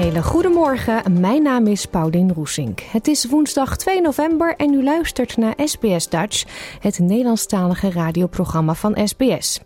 [0.00, 2.80] Hele goede morgen, mijn naam is Paulien Roesink.
[2.80, 6.44] Het is woensdag 2 november en u luistert naar SBS Dutch,
[6.80, 9.60] het Nederlandstalige radioprogramma van SBS.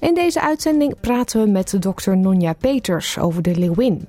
[0.00, 4.08] In deze uitzending praten we met dokter Nonja Peters over de Leeuwin.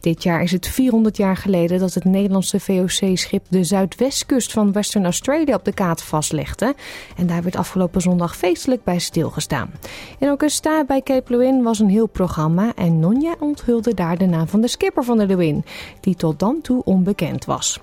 [0.00, 5.04] Dit jaar is het 400 jaar geleden dat het Nederlandse VOC-schip de zuidwestkust van Western
[5.04, 6.74] Australia op de kaart vastlegde.
[7.16, 9.70] En daar werd afgelopen zondag feestelijk bij stilgestaan.
[10.18, 14.48] In Augusta bij Cape Leeuwin was een heel programma en Nonja onthulde daar de naam
[14.48, 15.64] van de skipper van de Leeuwin,
[16.00, 17.80] die tot dan toe onbekend was.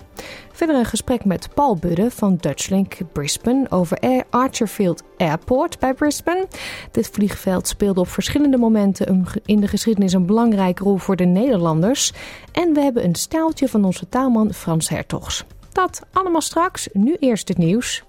[0.52, 6.46] Verder een gesprek met Paul Budde van Dutchlink Brisbane over Archerfield Airport bij Brisbane.
[6.90, 12.12] Dit vliegveld speelde op verschillende momenten in de geschiedenis een belangrijke rol voor de Nederlanders.
[12.52, 15.44] En we hebben een staaltje van onze taalman Frans Hertogs.
[15.72, 18.04] Dat allemaal straks, nu eerst het nieuws.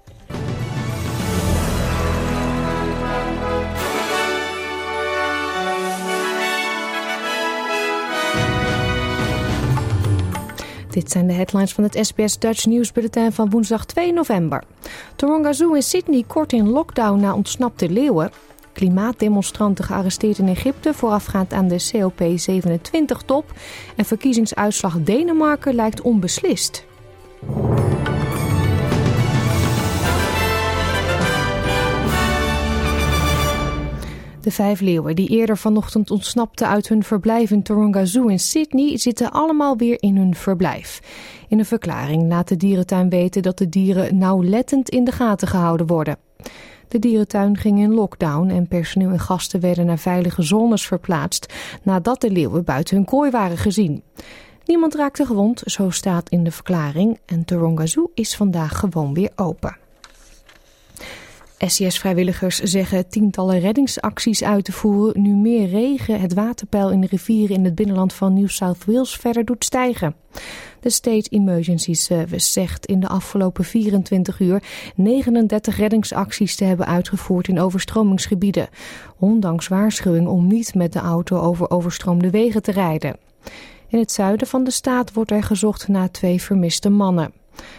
[10.98, 14.62] Dit zijn de headlines van het SBS Dutch nieuwsbulletin van woensdag 2 november.
[15.16, 18.30] Taronga Zoo in Sydney kort in lockdown na ontsnapte leeuwen.
[18.72, 23.52] Klimaatdemonstranten gearresteerd in Egypte voorafgaand aan de COP27-top.
[23.96, 26.84] En verkiezingsuitslag Denemarken lijkt onbeslist.
[34.48, 38.98] De vijf leeuwen die eerder vanochtend ontsnapten uit hun verblijf in Taronga Zoo in Sydney
[38.98, 41.00] zitten allemaal weer in hun verblijf.
[41.48, 45.86] In een verklaring laat de dierentuin weten dat de dieren nauwlettend in de gaten gehouden
[45.86, 46.16] worden.
[46.88, 52.20] De dierentuin ging in lockdown en personeel en gasten werden naar veilige zones verplaatst nadat
[52.20, 54.02] de leeuwen buiten hun kooi waren gezien.
[54.64, 59.30] Niemand raakte gewond, zo staat in de verklaring, en Taronga Zoo is vandaag gewoon weer
[59.36, 59.76] open.
[61.58, 67.56] SCS-vrijwilligers zeggen tientallen reddingsacties uit te voeren nu meer regen het waterpeil in de rivieren
[67.56, 70.14] in het binnenland van New South Wales verder doet stijgen.
[70.80, 74.62] De State Emergency Service zegt in de afgelopen 24 uur
[74.94, 78.68] 39 reddingsacties te hebben uitgevoerd in overstromingsgebieden,
[79.18, 83.16] ondanks waarschuwing om niet met de auto over overstroomde wegen te rijden.
[83.88, 87.37] In het zuiden van de staat wordt er gezocht naar twee vermiste mannen.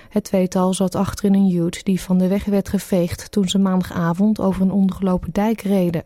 [0.10, 3.60] Het tweetal zat achter in een ute die van de weg werd geveegd toen ze
[3.60, 6.04] maandagavond over een ondergelopen dijk reden.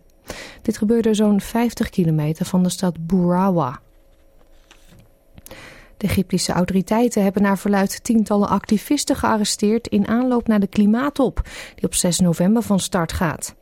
[0.61, 3.79] Dit gebeurde zo'n 50 kilometer van de stad Burawa.
[5.97, 11.41] De Egyptische autoriteiten hebben naar verluid tientallen activisten gearresteerd in aanloop naar de klimaattop,
[11.75, 13.55] die op 6 november van start gaat.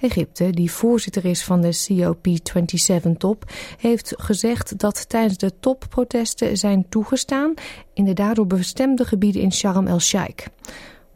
[0.00, 7.54] Egypte, die voorzitter is van de COP27-top, heeft gezegd dat tijdens de topprotesten zijn toegestaan
[7.94, 10.46] in de daardoor bestemde gebieden in Sharm el-Sheikh.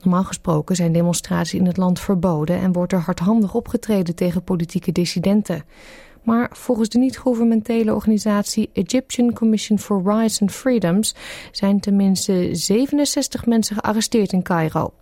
[0.02, 4.92] Normaal gesproken zijn demonstraties in het land verboden en wordt er hardhandig opgetreden tegen politieke
[4.92, 5.64] dissidenten.
[6.22, 11.14] Maar volgens de niet-governementele organisatie Egyptian Commission for Rights and Freedoms
[11.52, 14.92] zijn tenminste 67 mensen gearresteerd in Cairo.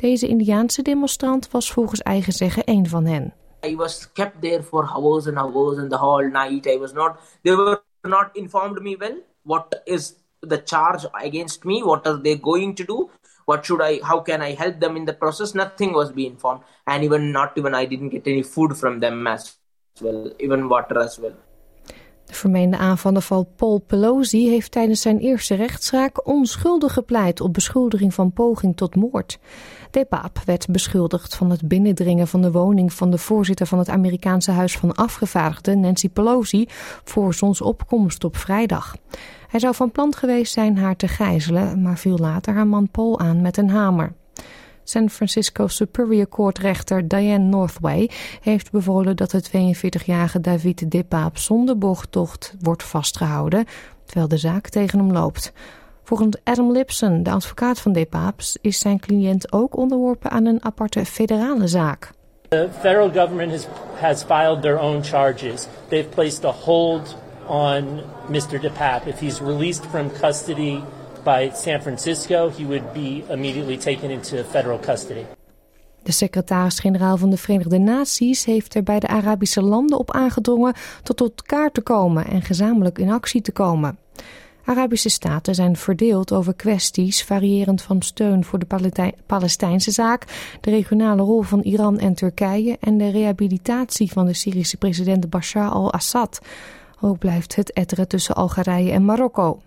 [0.00, 3.34] Deze Indiaanse demonstrant was volgens eigen zeggen een van hen.
[3.66, 6.66] I was kept there for hours and hours and the whole night.
[6.66, 9.16] I was not, they were not informed me well.
[9.42, 11.84] What is the charge against me?
[11.84, 13.10] What are they going to do?
[13.44, 15.54] What should I, how can I help them in the process?
[15.54, 16.60] Nothing was being informed.
[16.86, 19.56] And even not even, I didn't get any food from them as
[20.00, 21.34] well, even water as well.
[22.28, 28.14] De vermeende aanvaller van Paul Pelosi heeft tijdens zijn eerste rechtszaak onschuldig gepleit op beschuldiging
[28.14, 29.38] van poging tot moord.
[29.90, 33.88] De Paap werd beschuldigd van het binnendringen van de woning van de voorzitter van het
[33.88, 36.66] Amerikaanse Huis van Afgevaardigden, Nancy Pelosi,
[37.04, 38.96] voor zonsopkomst op vrijdag.
[39.48, 43.20] Hij zou van plan geweest zijn haar te gijzelen, maar viel later haar man Paul
[43.20, 44.12] aan met een hamer.
[44.88, 51.38] San Francisco Superior Court rechter Diane Northway heeft bevolen dat de 42-jarige David De Paap
[51.38, 53.64] zonder bochttocht wordt vastgehouden,
[54.04, 55.52] terwijl de zaak tegen hem loopt.
[56.04, 60.64] Volgens Adam Lipson, de advocaat van De Paaps, is zijn cliënt ook onderworpen aan een
[60.64, 62.10] aparte federale zaak.
[62.48, 63.66] The federal government has,
[64.00, 65.66] has filed their own charges.
[65.88, 68.60] They've placed a hold on Mr.
[68.60, 69.08] DePape.
[69.08, 70.82] If he's released from custody
[71.22, 75.24] by San Francisco, he would be immediately taken into federal custody.
[76.02, 81.16] De secretaris-generaal van de Verenigde Naties heeft er bij de Arabische landen op aangedrongen tot
[81.16, 83.98] tot elkaar te komen en gezamenlijk in actie te komen.
[84.64, 90.24] Arabische staten zijn verdeeld over kwesties variërend van steun voor de Palestijnse zaak,
[90.60, 95.70] de regionale rol van Iran en Turkije en de rehabilitatie van de Syrische president Bashar
[95.70, 96.40] al-Assad.
[97.00, 99.60] Ook blijft het etteren tussen Algerije en Marokko.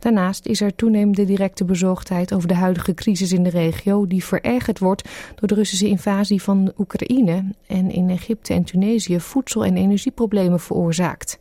[0.00, 4.78] Daarnaast is er toenemende directe bezorgdheid over de huidige crisis in de regio, die verergerd
[4.78, 10.60] wordt door de Russische invasie van Oekraïne en in Egypte en Tunesië voedsel- en energieproblemen
[10.60, 11.38] veroorzaakt.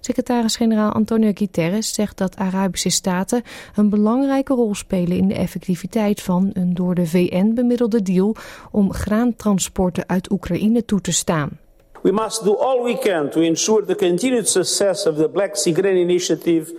[0.00, 3.42] Secretaris-generaal Antonio Guterres zegt dat Arabische staten
[3.74, 8.36] een belangrijke rol spelen in de effectiviteit van een door de VN bemiddelde deal
[8.70, 11.58] om graantransporten uit Oekraïne toe te staan.
[12.02, 15.74] We must do all we can to ensure the continued success of the Black Sea
[15.74, 16.74] Grain Initiative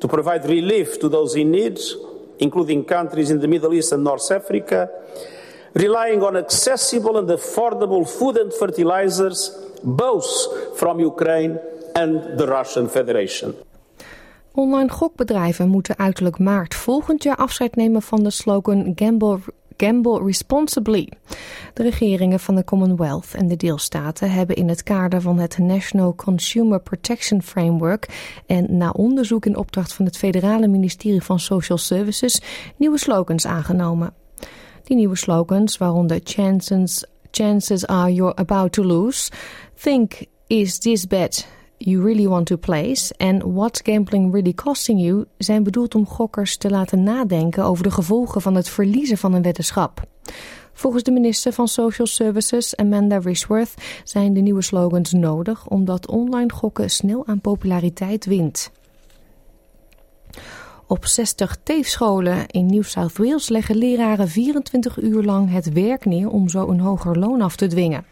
[0.00, 1.78] to provide relief to those in need,
[2.38, 4.90] including countries in the Middle East and North Africa,
[5.72, 9.50] relying on accessible and affordable food and fertilizers,
[9.82, 10.26] both
[10.76, 11.58] from Ukraine
[11.94, 13.54] and the Russian Federation.
[14.54, 19.38] Online gokbedrijven moeten uiterlijk maart volgend jaar afscheid nemen van de slogan Gamble,
[19.80, 21.08] Gamble Responsibly.
[21.74, 26.14] De regeringen van de Commonwealth en de deelstaten hebben in het kader van het National
[26.14, 28.08] Consumer Protection Framework
[28.46, 32.40] en na onderzoek in opdracht van het federale ministerie van Social Services
[32.76, 34.14] nieuwe slogans aangenomen.
[34.84, 39.30] Die nieuwe slogans, waaronder Chances, chances are you're about to lose,
[39.74, 40.12] Think
[40.46, 45.62] is this bet you really want to place en What's Gambling Really Costing You zijn
[45.62, 50.02] bedoeld om gokkers te laten nadenken over de gevolgen van het verliezen van een weddenschap.
[50.72, 56.52] Volgens de minister van Social Services, Amanda Rishworth, zijn de nieuwe slogans nodig omdat online
[56.52, 58.70] gokken snel aan populariteit wint.
[60.90, 66.28] Op 60 teefscholen in New South Wales leggen leraren 24 uur lang het werk neer
[66.28, 68.06] om zo een hoger loon af te dwingen.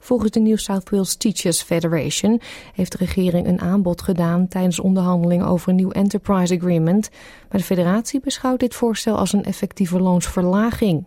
[0.00, 2.40] Volgens de New South Wales Teachers Federation
[2.74, 7.10] heeft de regering een aanbod gedaan tijdens onderhandelingen over een nieuw Enterprise Agreement.
[7.50, 11.06] Maar de federatie beschouwt dit voorstel als een effectieve loonsverlaging.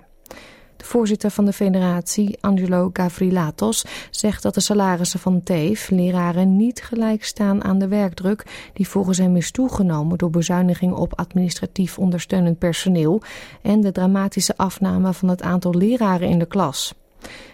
[0.85, 7.23] Voorzitter van de federatie, Angelo Gavrilatos, zegt dat de salarissen van TEEF leraren niet gelijk
[7.23, 13.21] staan aan de werkdruk die volgens hem is toegenomen door bezuinigingen op administratief ondersteunend personeel
[13.61, 16.93] en de dramatische afname van het aantal leraren in de klas.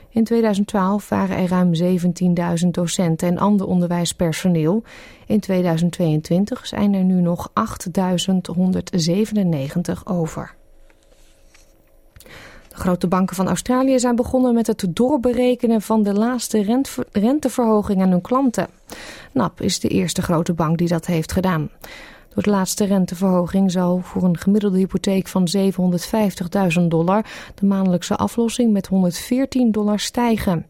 [0.09, 1.73] In 2012 waren er ruim
[2.63, 4.83] 17.000 docenten en ander onderwijspersoneel.
[5.25, 7.53] In 2022 zijn er nu nog 8.197
[10.03, 10.59] over.
[12.71, 16.81] De grote banken van Australië zijn begonnen met het doorberekenen van de laatste
[17.11, 18.67] renteverhoging aan hun klanten.
[19.31, 21.69] NAP is de eerste grote bank die dat heeft gedaan.
[22.33, 25.47] Door de laatste renteverhoging zal voor een gemiddelde hypotheek van
[26.79, 27.25] 750.000 dollar
[27.55, 30.65] de maandelijkse aflossing met 114 dollar stijgen.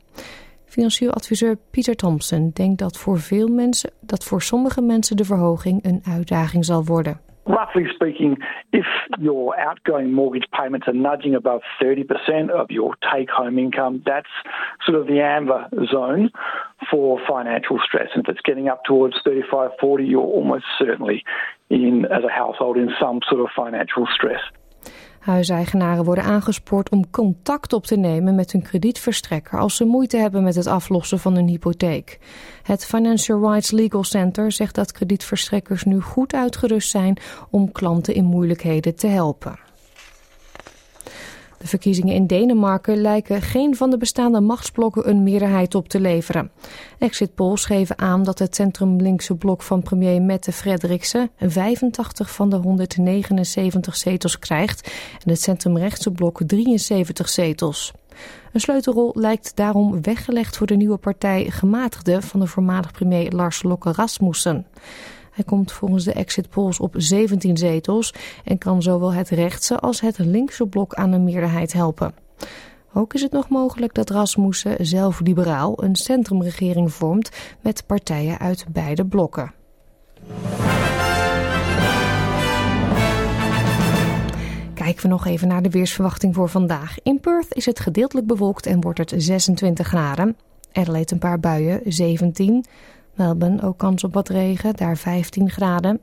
[0.66, 5.86] Financieel adviseur Pieter Thompson denkt dat voor veel mensen, dat voor sommige mensen de verhoging
[5.86, 7.20] een uitdaging zal worden.
[7.46, 8.38] Roughly speaking,
[8.72, 8.86] if
[9.20, 14.30] your outgoing mortgage payments are nudging above 30% of your take home income, that's
[14.86, 16.30] sort of the amber zone
[16.90, 18.10] for financial stress.
[18.14, 21.24] And if it's getting up towards 35, 40, you're almost certainly
[21.70, 24.42] in, as a household, in some sort of financial stress.
[25.22, 30.44] Huiseigenaren worden aangespoord om contact op te nemen met hun kredietverstrekker als ze moeite hebben
[30.44, 32.20] met het aflossen van hun hypotheek.
[32.64, 37.18] Het Financial Rights Legal Center zegt dat kredietverstrekkers nu goed uitgerust zijn
[37.50, 39.71] om klanten in moeilijkheden te helpen.
[41.62, 46.52] De verkiezingen in Denemarken lijken geen van de bestaande machtsblokken een meerderheid op te leveren.
[47.00, 52.56] Exit polls geven aan dat het centrum-linkse blok van premier Mette Frederiksen 85 van de
[52.56, 54.92] 179 zetels krijgt
[55.24, 57.94] en het centrumrechtse blok 73 zetels.
[58.54, 63.64] Een sleutelrol lijkt daarom weggelegd voor de nieuwe partij Gematigde van de voormalig premier Lars
[63.64, 64.66] Lokke Rasmussen.
[65.32, 70.02] Hij komt volgens de exit polls op 17 zetels en kan zowel het rechtse als
[70.02, 72.14] het linkse blok aan een meerderheid helpen.
[72.94, 77.30] Ook is het nog mogelijk dat Rasmussen, zelf liberaal, een centrumregering vormt
[77.62, 79.54] met partijen uit beide blokken.
[84.74, 86.96] Kijken we nog even naar de weersverwachting voor vandaag.
[87.04, 90.38] In Perth is het gedeeltelijk bewolkt en wordt het 26 graden.
[90.72, 92.66] Adelaide een paar buien, 17.
[93.14, 96.00] Melbourne ook kans op wat regen, daar 15 graden.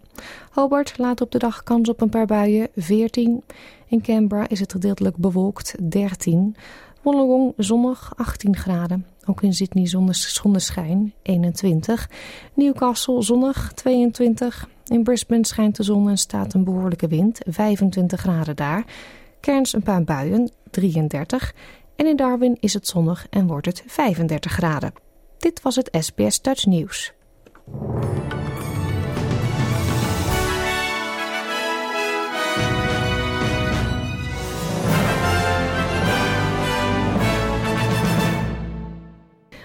[0.50, 3.42] Hobart laat op de dag kans op een paar buien, 14.
[3.86, 6.56] In Canberra is het gedeeltelijk bewolkt, 13.
[7.02, 9.06] Wollongong zonnig, 18 graden.
[9.24, 12.10] Ook in Sydney zonneschijn, 21.
[12.54, 14.68] Newcastle zonnig, 22.
[14.86, 18.84] In Brisbane schijnt de zon en staat een behoorlijke wind, 25 graden daar.
[19.40, 21.54] Cairns een paar buien, 33.
[21.96, 25.07] En in Darwin is het zonnig en wordt het 35 graden.
[25.38, 27.12] Dit was het SBS Dutch Nieuws.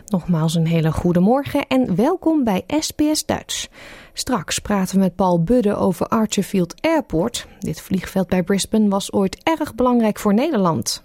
[0.06, 3.70] Nogmaals een hele goede morgen en welkom bij SBS Duits.
[4.14, 7.48] Straks praten we met Paul Budde over Archerfield Airport.
[7.60, 11.04] Dit vliegveld bij Brisbane was ooit erg belangrijk voor Nederland.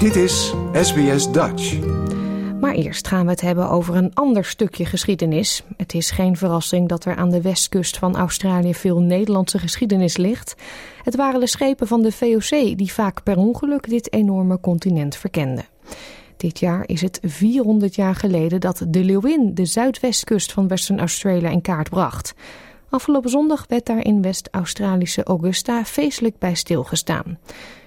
[0.00, 1.78] Dit is SBS Dutch.
[2.60, 5.62] Maar eerst gaan we het hebben over een ander stukje geschiedenis.
[5.76, 10.54] Het is geen verrassing dat er aan de westkust van Australië veel Nederlandse geschiedenis ligt.
[11.02, 15.64] Het waren de schepen van de VOC die vaak per ongeluk dit enorme continent verkenden.
[16.36, 21.50] Dit jaar is het 400 jaar geleden dat de Leeuwin de zuidwestkust van Western Australia
[21.50, 22.34] in kaart bracht.
[22.88, 27.38] Afgelopen zondag werd daar in West-Australische Augusta feestelijk bij stilgestaan.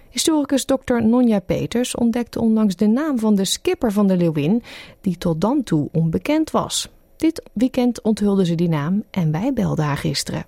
[0.09, 1.03] Historicus Dr.
[1.03, 4.63] Nonja Peters ontdekte onlangs de naam van de skipper van de Leeuwin,
[5.01, 6.87] die tot dan toe onbekend was.
[7.17, 10.45] Dit weekend onthulde ze die naam en wij belden haar gisteren.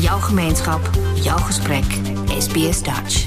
[0.00, 1.84] Jouw gemeenschap, jouw gesprek,
[2.38, 3.26] SBS Dutch.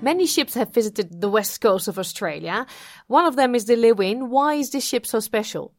[0.00, 2.66] Many ships have visited the west coast of Australia.
[3.06, 4.28] One of them is the Lewin.
[4.28, 5.72] Why is this ship so special?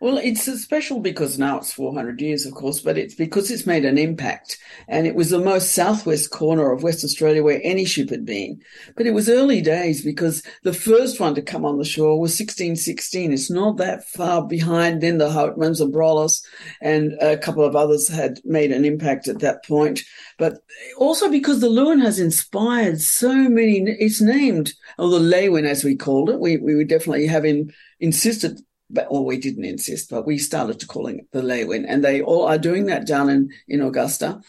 [0.00, 3.84] Well, it's special because now it's 400 years, of course, but it's because it's made
[3.84, 4.58] an impact.
[4.88, 8.60] And it was the most southwest corner of West Australia where any ship had been.
[8.96, 12.38] But it was early days because the first one to come on the shore was
[12.38, 13.32] 1616.
[13.32, 15.00] It's not that far behind.
[15.00, 16.42] Then the Houtmans and Brollos
[16.82, 20.02] and a couple of others had made an impact at that point.
[20.38, 20.58] But
[20.98, 25.96] also because the Lewin has inspired so many, it's named, or the Lewin as we
[25.96, 26.38] called it.
[26.38, 30.78] We, we would definitely have in, insisted but well, we didn't insist, but we started
[30.80, 34.40] to calling it the Lewin, and they all are doing that down in, in Augusta.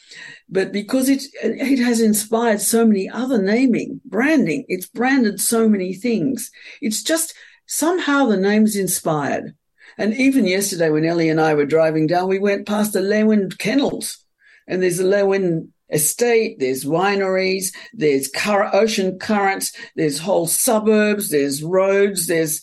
[0.47, 5.93] But because it it has inspired so many other naming, branding, it's branded so many
[5.93, 6.51] things.
[6.81, 7.33] It's just
[7.65, 9.55] somehow the name's inspired.
[9.97, 13.49] And even yesterday, when Ellie and I were driving down, we went past the Lewin
[13.49, 14.23] kennels,
[14.67, 22.27] and there's a Lewin estate, there's wineries, there's ocean currents, there's whole suburbs, there's roads,
[22.27, 22.61] there's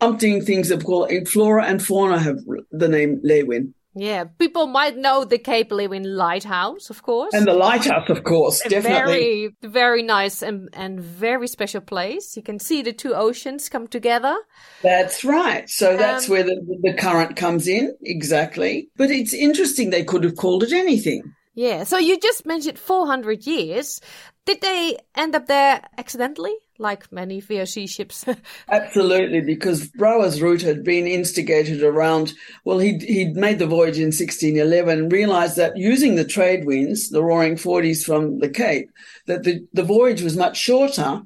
[0.00, 2.38] umpteen things that call flora and fauna have
[2.70, 3.74] the name Lewin.
[3.98, 7.32] Yeah, people might know the Cape Lewin Lighthouse, of course.
[7.32, 9.54] And the lighthouse, of course, a definitely.
[9.62, 12.36] Very, very nice and, and very special place.
[12.36, 14.36] You can see the two oceans come together.
[14.82, 15.66] That's right.
[15.70, 18.90] So that's Um, where the, the current comes in, exactly.
[18.96, 21.22] But it's interesting they could have called it anything.
[21.54, 24.02] Yeah, so you just mentioned 400 years.
[24.46, 28.24] Did they end up there accidentally, like many VOC ships?
[28.68, 32.32] Absolutely, because Brower's route had been instigated around,
[32.64, 37.24] well, he'd, he'd made the voyage in 1611 realized that using the trade winds, the
[37.24, 38.88] roaring 40s from the Cape,
[39.26, 41.22] that the, the voyage was much shorter.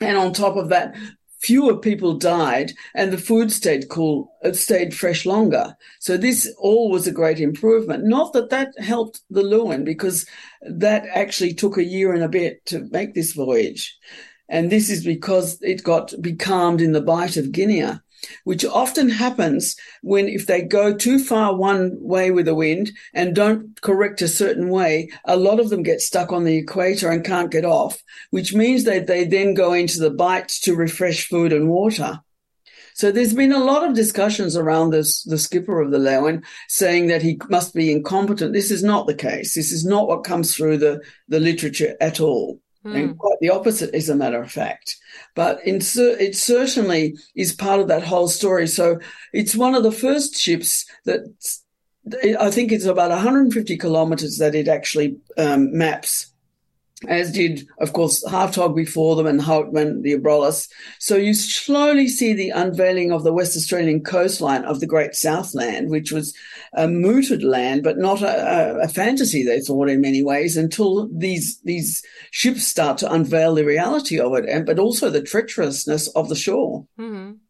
[0.00, 0.96] And on top of that,
[1.38, 5.76] fewer people died and the food stayed cool, it stayed fresh longer.
[6.00, 8.04] So this all was a great improvement.
[8.04, 10.26] Not that that helped the Lewin because
[10.62, 13.96] that actually took a year and a bit to make this voyage.
[14.48, 18.00] And this is because it got becalmed in the Bight of Guinea,
[18.44, 23.34] which often happens when if they go too far one way with the wind and
[23.34, 27.24] don't correct a certain way, a lot of them get stuck on the equator and
[27.24, 31.52] can't get off, which means that they then go into the bights to refresh food
[31.52, 32.20] and water.
[32.96, 37.08] So there's been a lot of discussions around this, the skipper of the Lewin saying
[37.08, 38.54] that he must be incompetent.
[38.54, 39.54] This is not the case.
[39.54, 42.58] This is not what comes through the, the literature at all.
[42.84, 42.96] Hmm.
[42.96, 44.96] And quite the opposite, as a matter of fact.
[45.36, 48.66] But it certainly is part of that whole story.
[48.66, 48.98] So
[49.32, 51.20] it's one of the first ships that
[52.40, 56.32] I think it's about 150 kilometers that it actually um, maps.
[57.08, 60.68] As did, of course, Hartog before them and Houtman, the Abrolhos.
[60.98, 65.90] So you slowly see the unveiling of the West Australian coastline of the Great Southland,
[65.90, 66.34] which was
[66.74, 71.08] a mooted land, but not a, a, a fantasy, they thought in many ways, until
[71.12, 76.08] these, these ships start to unveil the reality of it, and, but also the treacherousness
[76.14, 76.86] of the shore.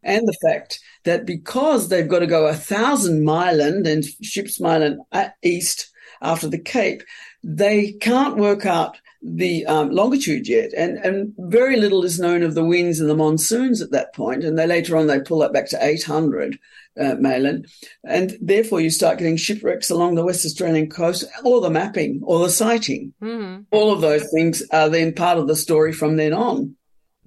[0.03, 4.81] And the fact that because they've got to go a thousand mile and ships mile
[4.81, 7.03] and uh, east after the Cape,
[7.43, 12.55] they can't work out the um, longitude yet, and and very little is known of
[12.55, 14.43] the winds and the monsoons at that point.
[14.43, 16.59] And they later on they pull that back to 800
[16.99, 17.65] uh, Malin,
[18.03, 22.39] and therefore you start getting shipwrecks along the West Australian coast, or the mapping, or
[22.39, 23.13] the sighting.
[23.21, 23.65] Mhm.
[23.71, 26.75] All of those things are then part of the story from then on.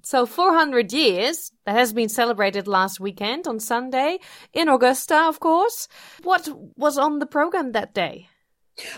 [0.03, 4.17] So 400 years, that has been celebrated last weekend on Sunday
[4.51, 5.87] in Augusta, of course.
[6.23, 8.27] What was on the program that day?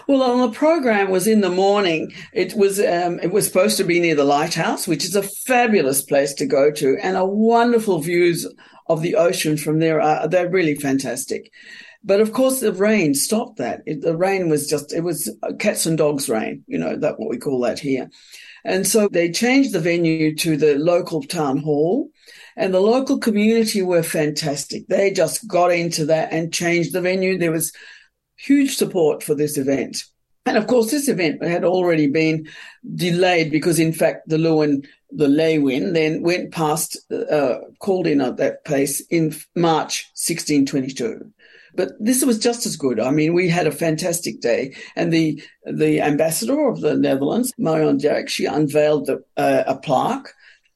[0.08, 2.13] Well, on the program was in the morning.
[2.34, 6.02] It was um, it was supposed to be near the lighthouse, which is a fabulous
[6.02, 8.48] place to go to, and a wonderful views
[8.88, 10.02] of the ocean from there.
[10.02, 11.52] Are, they're really fantastic.
[12.04, 13.82] But of course, the rain stopped that.
[13.86, 16.63] It, the rain was just it was cats and dogs rain.
[16.68, 18.10] You know that what we call that here.
[18.66, 22.10] And so they changed the venue to the local town hall.
[22.56, 24.88] And the local community were fantastic.
[24.88, 27.38] They just got into that and changed the venue.
[27.38, 27.74] There was
[28.36, 30.04] huge support for this event.
[30.46, 32.48] And of course, this event had already been
[32.96, 38.38] delayed because, in fact, the Lewin, the Lewin then went past, uh, called in at
[38.38, 41.32] that place in March 1622.
[41.75, 43.00] But this was just as good.
[43.00, 47.98] I mean, we had a fantastic day, and the the ambassador of the Netherlands, Marion
[47.98, 50.28] Jarek, she unveiled the, uh, a plaque,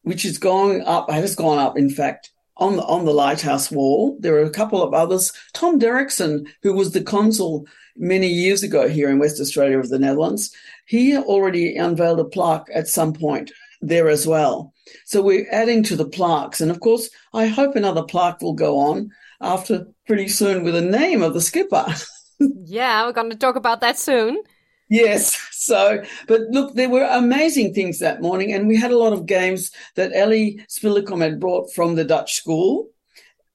[0.02, 4.18] which is going up, has gone up, in fact, on the, on the lighthouse wall.
[4.20, 5.32] There are a couple of others.
[5.54, 10.00] Tom Derrickson, who was the consul many years ago here in West Australia of the
[10.00, 10.54] Netherlands,
[10.86, 14.74] he already unveiled a plaque at some point there as well.
[15.06, 16.62] So we're adding to the plaques.
[16.62, 19.12] And of course, I hope another plaque will go on
[19.42, 21.86] after pretty soon with the name of the skipper.
[22.40, 24.42] yeah, we're going to talk about that soon.
[24.90, 25.44] Yes.
[25.58, 29.26] So, but look, there were amazing things that morning, and we had a lot of
[29.26, 32.90] games that Ellie Spillicom had brought from the Dutch school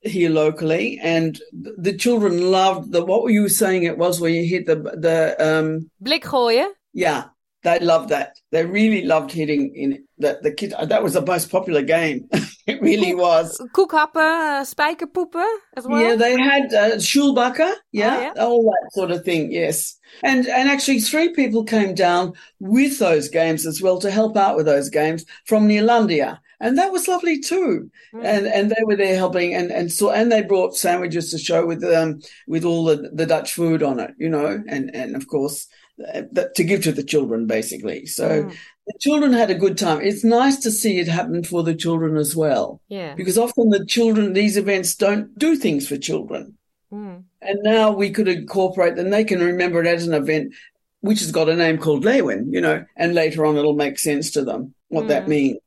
[0.02, 3.02] here locally, and the children loved the.
[3.02, 3.84] What were you saying?
[3.84, 5.90] It was where you hit the the um.
[6.04, 6.72] Blik gooien.
[6.92, 7.28] Yeah,
[7.62, 8.38] they loved that.
[8.50, 10.42] They really loved hitting in that.
[10.42, 12.28] The kid that was the most popular game.
[12.66, 13.60] it really was.
[13.74, 16.00] Koekhappen, uh, spijkerpoepen as well.
[16.00, 18.44] Yeah, they had uh, Schulbacher, yeah, Oh, yeah.
[18.44, 19.52] all that sort of thing.
[19.52, 24.36] Yes, and and actually, three people came down with those games as well to help
[24.36, 27.90] out with those games from Neerlandia, and that was lovely too.
[28.12, 31.64] And and they were there helping, and and so and they brought sandwiches to show
[31.66, 35.26] with um with all the the Dutch food on it, you know, and and of
[35.28, 38.06] course uh, to give to the children basically.
[38.06, 38.50] So.
[38.84, 40.00] The children had a good time.
[40.00, 43.14] It's nice to see it happen for the children as well Yeah.
[43.14, 46.56] because often the children these events don't do things for children
[46.92, 47.22] Mm.
[47.40, 50.52] and now we could incorporate them they can remember it as an event
[51.00, 54.32] which has got a name called lewin you know and later on it'll make sense
[54.32, 55.28] to them what that Mm.
[55.28, 55.58] means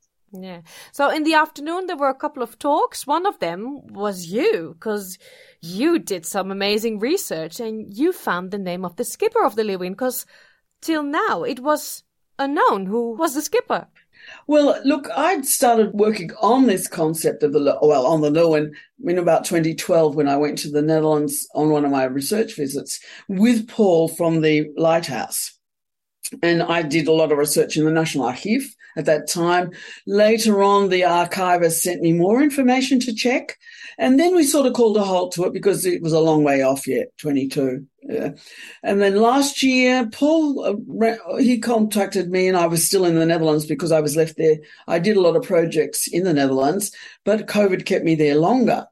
[0.47, 0.61] Yeah.
[0.91, 3.07] So in the afternoon, there were a couple of talks.
[3.07, 3.61] One of them
[4.03, 5.17] was you, because
[5.65, 9.63] you did some amazing research and you found the name of the skipper of the
[9.63, 10.25] Lewin, because
[10.81, 12.03] till now it was
[12.37, 13.87] unknown who was the skipper.
[14.47, 18.73] well look i'd started working on this concept of the well on the lewin
[19.05, 22.99] in about 2012 when i went to the netherlands on one of my research visits
[23.29, 25.55] with paul from the lighthouse
[26.41, 28.63] and I did a lot of research in the National Archive
[28.97, 29.71] at that time.
[30.07, 33.57] Later on, the archivist sent me more information to check.
[33.97, 36.43] And then we sort of called a halt to it because it was a long
[36.43, 37.85] way off yet, 22.
[38.03, 38.31] Yeah.
[38.83, 43.25] And then last year, Paul, uh, he contacted me and I was still in the
[43.25, 44.57] Netherlands because I was left there.
[44.87, 46.91] I did a lot of projects in the Netherlands,
[47.23, 48.85] but COVID kept me there longer.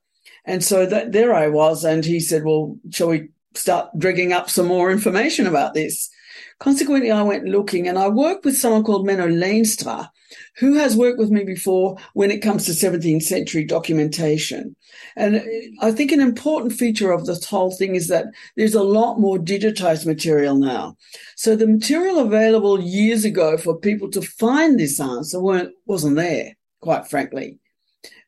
[0.45, 1.83] And so that there I was.
[1.83, 6.09] And he said, well, shall we start dragging up some more information about this?
[6.59, 10.09] Consequently, I went looking and I worked with someone called Menno Leenstra,
[10.57, 14.75] who has worked with me before when it comes to 17th century documentation.
[15.15, 18.83] And uh, I think an important feature of this whole thing is that there's a
[18.83, 20.95] lot more digitized material now.
[21.35, 26.55] So the material available years ago for people to find this answer weren't, wasn't there,
[26.81, 27.59] quite frankly.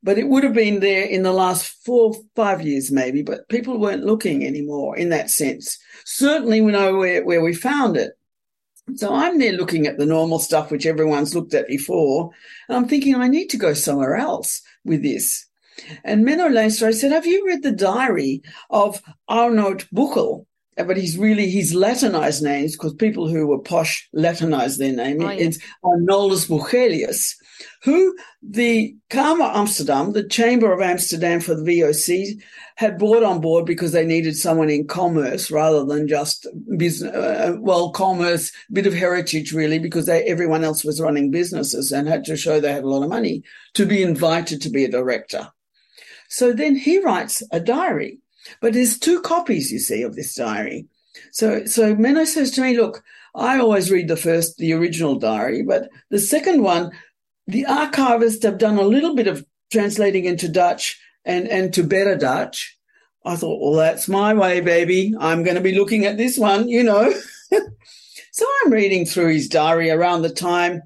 [0.06, 3.80] But it would have been there in the last four, five years, maybe, but people
[3.80, 5.80] weren't looking anymore in that sense.
[6.06, 8.12] Certainly we know where, where we found it.
[8.94, 12.30] So I'm there looking at the normal stuff which everyone's looked at before,
[12.70, 15.44] and I'm thinking I need to go somewhere else with this.
[16.04, 20.46] And Menno Leinster, I said, have you read the diary of Arnold Buchel?
[20.78, 25.24] But he's really his Latinized names because people who were posh Latinized their name.
[25.24, 25.48] Oh, yeah.
[25.48, 27.34] It's Arnoldus Buchelius,
[27.84, 32.42] who the Kamer Amsterdam, the Chamber of Amsterdam for the VOC,
[32.76, 37.14] had brought on board because they needed someone in commerce rather than just business.
[37.14, 42.08] Uh, well, commerce, bit of heritage really, because they, everyone else was running businesses and
[42.08, 44.92] had to show they had a lot of money to be invited to be a
[44.92, 45.50] director.
[46.28, 48.20] So then he writes a diary,
[48.60, 50.88] but there's two copies, you see, of this diary.
[51.32, 53.04] So, so Menno says to me, look,
[53.36, 56.92] I always read the first, the original diary, but the second one,
[57.48, 62.16] the archivists have done a little bit of translating into Dutch and, and to better
[62.16, 62.78] Dutch.
[63.26, 65.14] I thought, well, that's my way, baby.
[65.20, 67.12] I'm going to be looking at this one, you know.
[68.32, 70.84] so I'm reading through his diary around the time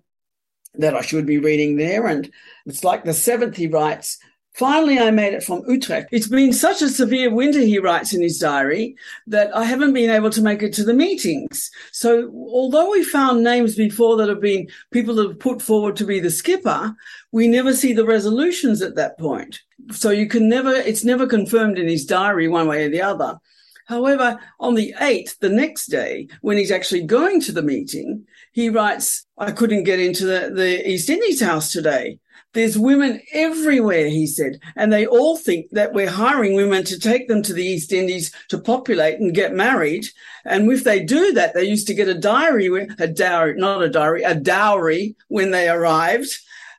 [0.75, 2.07] that I should be reading there.
[2.07, 2.31] And
[2.65, 4.17] it's like the seventh he writes,
[4.59, 6.09] Finally, I made it from Utrecht.
[6.11, 8.93] It's been such a severe winter, he writes in his diary,
[9.25, 11.71] that I haven't been able to make it to the meetings.
[11.93, 16.05] So, although we found names before that have been people that have put forward to
[16.05, 16.93] be the skipper,
[17.31, 19.61] we never see the resolutions at that point.
[19.91, 23.39] So, you can never, it's never confirmed in his diary one way or the other.
[23.85, 28.69] However, on the 8th, the next day, when he's actually going to the meeting, he
[28.69, 32.19] writes, I couldn't get into the, the East Indies house today.
[32.53, 37.27] There's women everywhere, he said, and they all think that we're hiring women to take
[37.27, 40.05] them to the East Indies to populate and get married.
[40.45, 43.89] And if they do that, they used to get a diary, a dowry, not a
[43.89, 46.31] diary, a dowry when they arrived.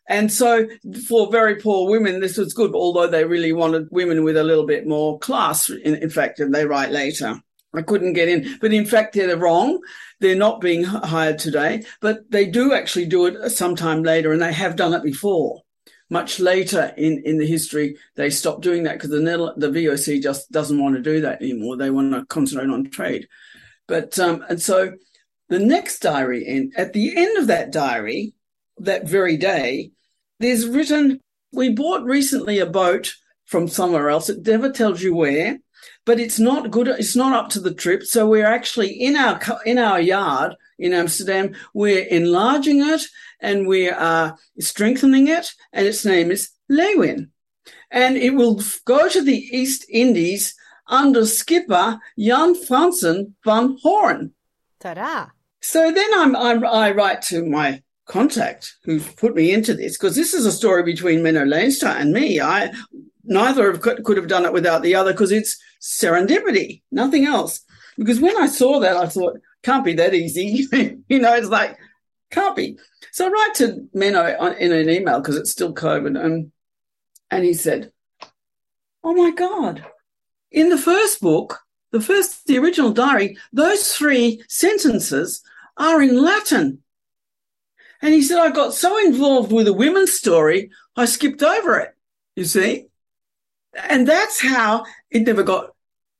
[0.08, 0.66] And so
[1.06, 4.66] for very poor women, this was good, although they really wanted women with a little
[4.66, 5.70] bit more class.
[5.70, 7.40] In, in fact, and they write later.
[7.72, 9.80] I couldn't get in, but in fact, they're wrong.
[10.18, 14.52] They're not being hired today, but they do actually do it sometime later, and they
[14.52, 15.62] have done it before.
[16.12, 20.50] Much later in, in the history, they stopped doing that because the, the VOC just
[20.50, 21.76] doesn't want to do that anymore.
[21.76, 23.28] They want to concentrate on trade.
[23.86, 24.94] But, um, and so
[25.48, 28.34] the next diary, in, at the end of that diary,
[28.78, 29.92] that very day,
[30.40, 31.20] there's written,
[31.52, 33.14] we bought recently a boat
[33.46, 34.28] from somewhere else.
[34.28, 35.58] It never tells you where,
[36.04, 36.88] but it's not good.
[36.88, 38.04] It's not up to the trip.
[38.04, 41.54] So we're actually in our, in our yard in Amsterdam.
[41.74, 43.02] We're enlarging it
[43.40, 45.52] and we are strengthening it.
[45.72, 47.30] And its name is Lewin.
[47.90, 50.54] And it will go to the East Indies
[50.86, 54.32] under skipper Jan Fransen van Hoorn.
[54.80, 55.26] Ta-da.
[55.60, 60.16] So then I'm, I'm, I write to my contact who put me into this because
[60.16, 62.40] this is a story between Menno Leenstra and me.
[62.40, 62.72] I
[63.30, 67.60] neither of could, have done it without the other because it's serendipity, nothing else.
[67.96, 70.66] Because when I saw that, I thought, can't be that easy.
[71.08, 71.78] you know, it's like,
[72.30, 72.78] can't be.
[73.12, 76.52] So I write to Menno in an email because it's still COVID, and
[77.30, 77.92] and he said,
[79.02, 79.84] "Oh my God,
[80.50, 85.42] in the first book, the first, the original diary, those three sentences
[85.76, 86.82] are in Latin."
[88.02, 91.94] And he said, I got so involved with the women's story, I skipped over it,
[92.34, 92.86] you see?
[93.74, 95.70] And that's how it never got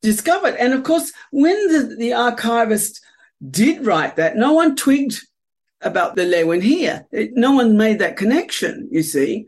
[0.03, 0.55] discovered.
[0.57, 3.01] And of course, when the, the archivist
[3.51, 5.21] did write that, no one twigged
[5.81, 7.07] about the Lewin here.
[7.11, 9.47] It, no one made that connection, you see.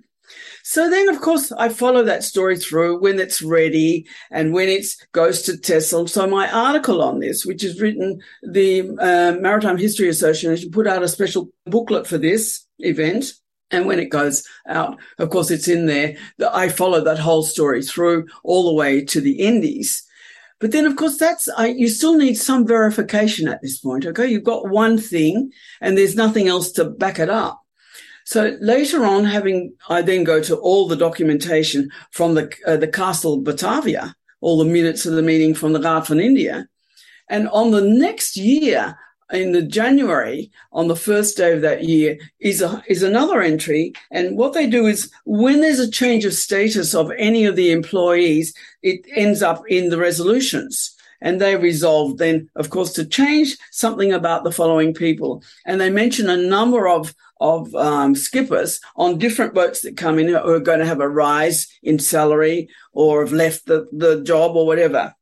[0.65, 4.87] So then, of course, I follow that story through when it's ready and when it
[5.11, 6.09] goes to TESOL.
[6.09, 11.03] So my article on this, which is written, the uh, Maritime History Association put out
[11.03, 13.35] a special booklet for this event.
[13.73, 16.17] And when it goes out, of course, it's in there.
[16.53, 20.07] I follow that whole story through all the way to the Indies.
[20.61, 24.07] But then, of course, that's, I, you still need some verification at this point.
[24.07, 24.29] Okay.
[24.29, 27.61] You've got one thing and there's nothing else to back it up.
[28.25, 32.87] So later on, having, I then go to all the documentation from the, uh, the
[32.87, 36.69] Castle Batavia, all the minutes of the meeting from the Raad van India.
[37.29, 38.97] And on the next year,
[39.33, 43.95] in the January, on the first day of that year, is a, is another entry.
[44.11, 47.73] And what they do is when there's a change of status of any of the
[47.73, 50.95] employees, it ends up in the resolutions.
[51.21, 55.43] And they resolve then, of course, to change something about the following people.
[55.65, 60.29] And they mention a number of of um, skippers on different boats that come in
[60.29, 64.55] who are going to have a rise in salary or have left the, the job
[64.55, 65.13] or whatever.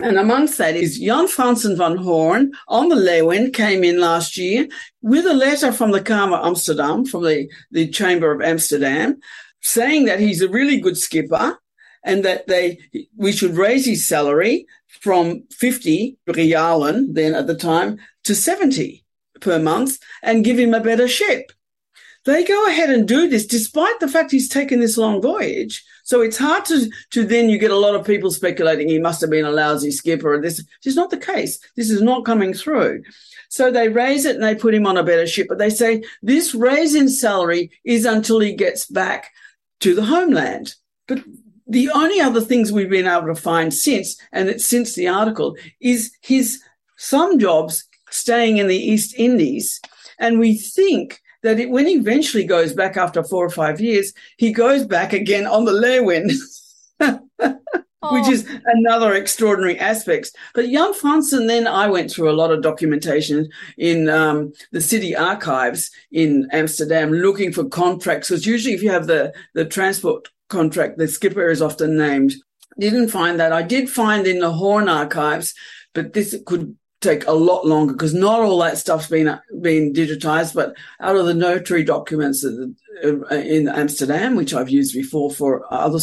[0.00, 4.68] And amongst that is Jan Fransen van Hoorn on the Lewin came in last year
[5.02, 9.18] with a letter from the Kamer Amsterdam, from the, the Chamber of Amsterdam,
[9.60, 11.58] saying that he's a really good skipper
[12.04, 12.78] and that they
[13.16, 19.04] we should raise his salary from 50 realen then at the time to 70
[19.40, 21.50] per month and give him a better ship.
[22.28, 25.82] They go ahead and do this despite the fact he's taken this long voyage.
[26.04, 29.22] So it's hard to, to then you get a lot of people speculating he must
[29.22, 30.34] have been a lousy skipper.
[30.34, 31.58] And this is not the case.
[31.74, 33.02] This is not coming through.
[33.48, 35.46] So they raise it and they put him on a better ship.
[35.48, 39.30] But they say this raise in salary is until he gets back
[39.80, 40.74] to the homeland.
[41.06, 41.24] But
[41.66, 45.56] the only other things we've been able to find since, and it's since the article,
[45.80, 46.62] is his
[46.98, 49.80] some jobs staying in the East Indies.
[50.18, 54.12] And we think that it, when he eventually goes back after four or five years,
[54.36, 56.30] he goes back again on the Lewin.
[58.12, 60.30] which is another extraordinary aspect.
[60.54, 65.16] But Jan Franzen, then I went through a lot of documentation in um, the city
[65.16, 68.28] archives in Amsterdam looking for contracts.
[68.28, 72.34] Because usually, if you have the, the transport contract, the skipper is often named.
[72.78, 73.52] Didn't find that.
[73.52, 75.54] I did find in the Horn archives,
[75.94, 80.54] but this could take a lot longer because not all that stuff's been been digitized.
[80.54, 85.98] But out of the notary documents in Amsterdam, which I've used before for other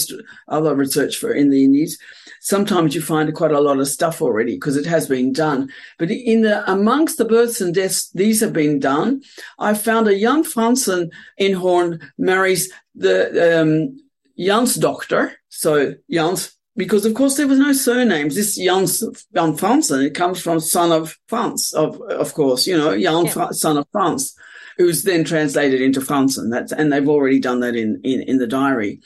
[0.47, 1.97] other research for in the Indies,
[2.39, 5.69] sometimes you find quite a lot of stuff already because it has been done.
[5.99, 9.21] But in the amongst the births and deaths, these have been done.
[9.59, 13.97] I found a young Fransen in Horn marries the um,
[14.37, 18.35] Jans doctor, so Jans because of course there was no surnames.
[18.35, 18.99] This Jans
[19.33, 23.51] Jan Fransen, it comes from son of France, of of course, you know, Jan yeah.
[23.51, 24.35] son of France,
[24.77, 26.51] who's then translated into Fransen.
[26.51, 29.01] That's and they've already done that in in, in the diary.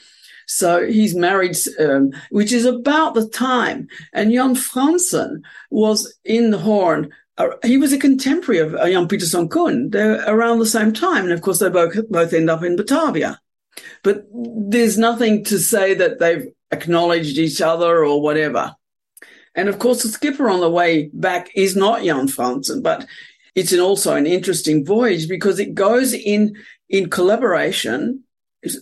[0.46, 3.86] So he's married, um, which is about the time.
[4.12, 7.10] And Jan Fransen was in the Horn.
[7.38, 9.90] Uh, he was a contemporary of uh, Jan Peterson Kuhn.
[9.90, 11.22] They're around the same time.
[11.22, 13.40] And of course, they both, both end up in Batavia.
[14.02, 18.74] But there's nothing to say that they've acknowledged each other or whatever.
[19.54, 23.06] And of course, the skipper on the way back is not Jan Franzen, but
[23.54, 26.56] it's an, also an interesting voyage because it goes in
[26.88, 28.24] in collaboration,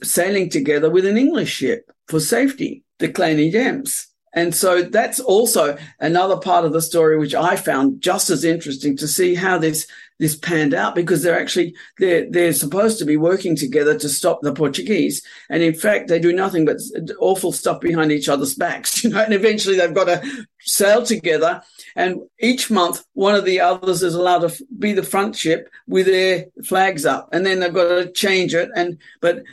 [0.03, 4.09] sailing together with an English ship for safety, the Kleine Gems.
[4.35, 8.97] And so that's also another part of the story which I found just as interesting
[8.99, 9.87] to see how this
[10.19, 14.41] this panned out because they're actually they're they're supposed to be working together to stop
[14.43, 16.79] the Portuguese, and in fact they do nothing but
[17.19, 19.23] awful stuff behind each other's backs, you know.
[19.23, 21.63] And eventually they've got to sail together,
[21.95, 26.07] and each month one of the others is allowed to be the front ship with
[26.07, 28.71] their flags up, and then they've got to change it.
[28.75, 29.45] And but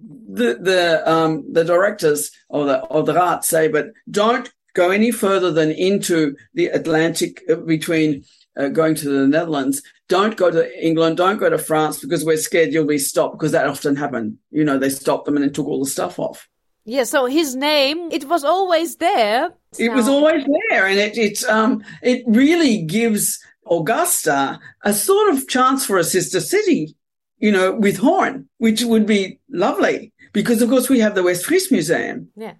[0.00, 5.10] the the um the directors or the or the rat say, but don't go any
[5.10, 8.24] further than into the Atlantic uh, between
[8.58, 9.82] uh, going to the Netherlands.
[10.08, 11.16] Don't go to England.
[11.16, 14.38] Don't go to France because we're scared you'll be stopped because that often happened.
[14.50, 16.48] You know, they stopped them and then took all the stuff off.
[16.84, 19.52] Yeah, so his name, it was always there.
[19.78, 20.86] It was always there.
[20.86, 23.38] And it, it, um, it really gives
[23.70, 26.96] Augusta a sort of chance for a sister city,
[27.38, 31.44] you know, with Horn, which would be lovely because, of course, we have the West
[31.44, 32.30] Fries Museum.
[32.34, 32.54] Yeah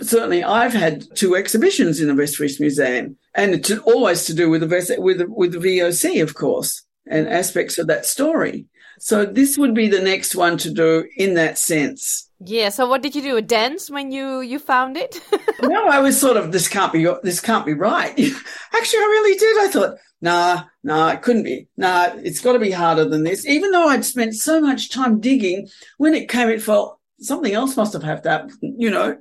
[0.00, 4.60] certainly I've had two exhibitions in the Westfries Museum, and it's always to do with
[4.60, 8.66] the with with the VOC, of course, and aspects of that story.
[8.98, 12.30] So this would be the next one to do in that sense.
[12.44, 12.68] Yeah.
[12.68, 13.36] So what did you do?
[13.36, 15.20] A dance when you you found it?
[15.62, 18.10] no, I was sort of this can't be this can't be right.
[18.72, 19.58] Actually, I really did.
[19.58, 21.68] I thought, nah, nah, it couldn't be.
[21.76, 23.46] Nah, it's got to be harder than this.
[23.46, 25.68] Even though I'd spent so much time digging,
[25.98, 28.52] when it came, it felt something else must have happened.
[28.60, 29.18] You know.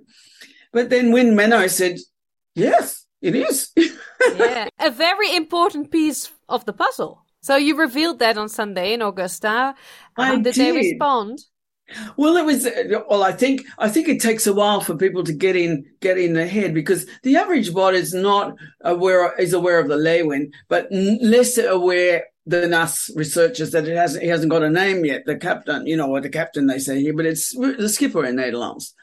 [0.73, 1.97] But then when Menno said,
[2.55, 3.71] yes, it is.
[3.75, 7.25] yeah, a very important piece of the puzzle.
[7.41, 9.75] So you revealed that on Sunday in Augusta.
[10.15, 11.39] How did, did they respond?
[12.15, 12.67] Well, it was.
[13.10, 16.17] Well, I think I think it takes a while for people to get in get
[16.17, 20.51] in the head because the average bot is not aware is aware of the Lewin,
[20.69, 25.23] but less aware than us researchers that it hasn't he hasn't got a name yet.
[25.25, 28.38] The captain, you know, or the captain they say here, but it's the skipper in
[28.38, 28.93] Nederlands.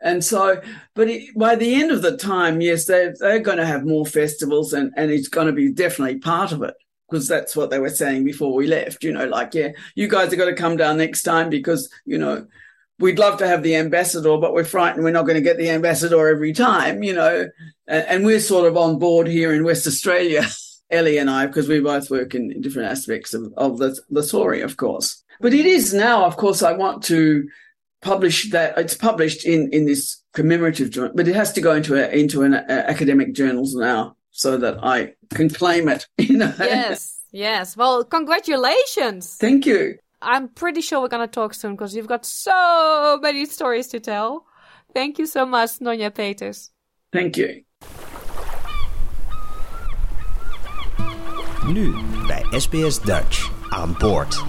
[0.00, 0.60] And so,
[0.94, 4.06] but it, by the end of the time, yes, they're, they're going to have more
[4.06, 6.74] festivals and, and it's going to be definitely part of it
[7.10, 9.02] because that's what they were saying before we left.
[9.02, 12.18] You know, like, yeah, you guys are going to come down next time because, you
[12.18, 12.46] know,
[12.98, 15.70] we'd love to have the ambassador, but we're frightened we're not going to get the
[15.70, 17.48] ambassador every time, you know.
[17.86, 20.46] And, and we're sort of on board here in West Australia,
[20.90, 24.60] Ellie and I, because we both work in, different aspects of, of the, the story,
[24.60, 25.22] of course.
[25.40, 27.48] But it is now, of course, I want to
[28.00, 31.94] publish that it's published in in this commemorative journal, but it has to go into
[31.94, 36.06] a, into an a, academic journals now so that I can claim it.
[36.18, 36.52] You know.
[36.58, 37.20] Yes.
[37.32, 37.76] Yes.
[37.76, 39.36] Well, congratulations.
[39.36, 39.98] Thank you.
[40.22, 44.46] I'm pretty sure we're gonna talk soon because you've got so many stories to tell.
[44.94, 46.70] Thank you so much, Nonja Peters.
[47.12, 47.64] Thank you.
[51.66, 51.94] Nu
[52.26, 54.44] bij SBS Dutch aan boord.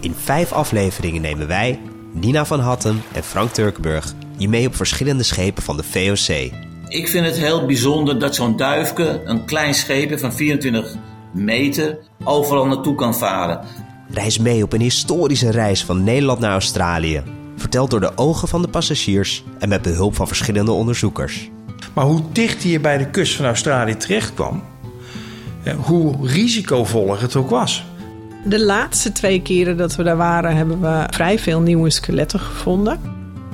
[0.00, 1.80] In vijf afleveringen nemen wij
[2.14, 6.52] Nina van Hatten en Frank Turkenburg je mee op verschillende schepen van de VOC.
[6.88, 10.96] Ik vind het heel bijzonder dat zo'n duifke, een klein schepen van 24
[11.32, 13.60] meter, overal naartoe kan varen.
[14.08, 17.22] Reis mee op een historische reis van Nederland naar Australië.
[17.56, 21.50] Verteld door de ogen van de passagiers en met behulp van verschillende onderzoekers.
[21.94, 24.62] Maar hoe dicht hij bij de kust van Australië terecht kwam,
[25.76, 27.84] hoe risicovol het ook was.
[28.44, 33.00] De laatste twee keren dat we daar waren, hebben we vrij veel nieuwe skeletten gevonden.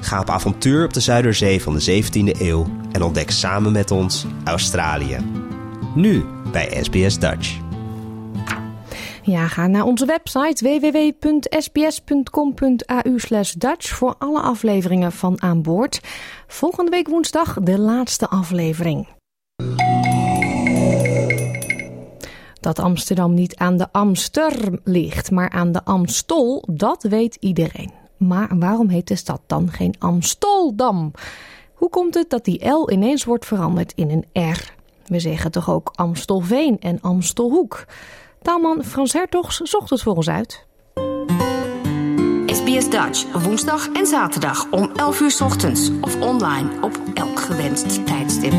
[0.00, 4.26] Ga op avontuur op de Zuiderzee van de 17e eeuw en ontdek samen met ons
[4.44, 5.16] Australië.
[5.94, 7.58] Nu bij SBS Dutch.
[9.22, 11.42] Ja, ga naar onze website www.sbs.com.au
[13.58, 16.00] Dutch voor alle afleveringen van Aan Boord.
[16.46, 19.08] Volgende week woensdag de laatste aflevering.
[22.60, 27.92] Dat Amsterdam niet aan de Amster ligt, maar aan de Amstol, dat weet iedereen.
[28.16, 31.12] Maar waarom heet de stad dan geen Amstoldam?
[31.74, 34.72] Hoe komt het dat die L ineens wordt veranderd in een R?
[35.06, 37.84] We zeggen toch ook Amstelveen en Amstelhoek?
[38.42, 40.66] Taalman Frans Hertogs zocht het voor ons uit.
[42.46, 48.54] SBS Dutch, woensdag en zaterdag om 11 uur ochtends of online op elk gewenst tijdstip.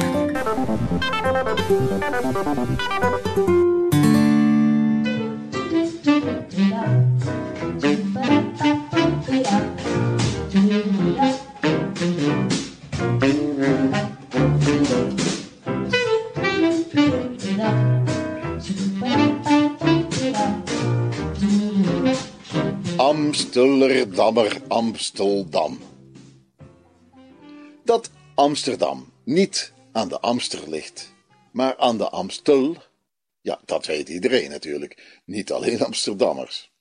[24.67, 25.79] Amsteldam.
[27.83, 31.13] Dat Amsterdam niet aan de Amster ligt,
[31.51, 32.75] maar aan de Amstel,
[33.41, 36.71] ja, dat weet iedereen natuurlijk, niet alleen Amsterdammers.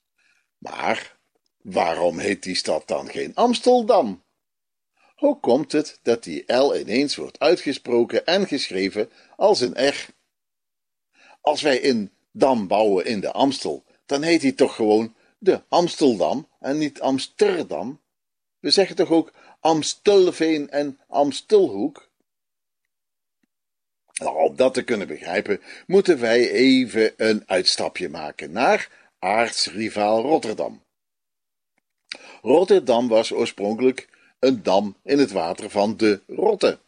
[0.57, 1.17] Maar
[1.61, 4.23] waarom heet die stad dan geen Amsteldam?
[5.15, 10.05] Hoe komt het dat die L ineens wordt uitgesproken en geschreven als een R?
[11.41, 16.47] Als wij in dam bouwen in de Amstel, dan heet die toch gewoon de Amsteldam
[16.59, 18.01] en niet Amsterdam?
[18.59, 22.09] We zeggen toch ook Amstelveen en Amstelhoek?
[24.13, 30.83] Nou, om dat te kunnen begrijpen, moeten wij even een uitstapje maken naar aartsrivaal Rotterdam.
[32.41, 36.79] Rotterdam was oorspronkelijk een dam in het water van de Rotte.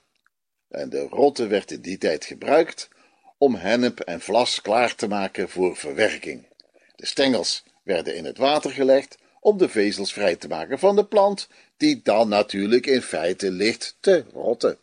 [0.68, 2.90] En de Rotte werd in die tijd gebruikt
[3.38, 6.48] om hennep en vlas klaar te maken voor verwerking.
[6.96, 11.06] De stengels werden in het water gelegd om de vezels vrij te maken van de
[11.06, 14.78] plant, die dan natuurlijk in feite ligt te rotten.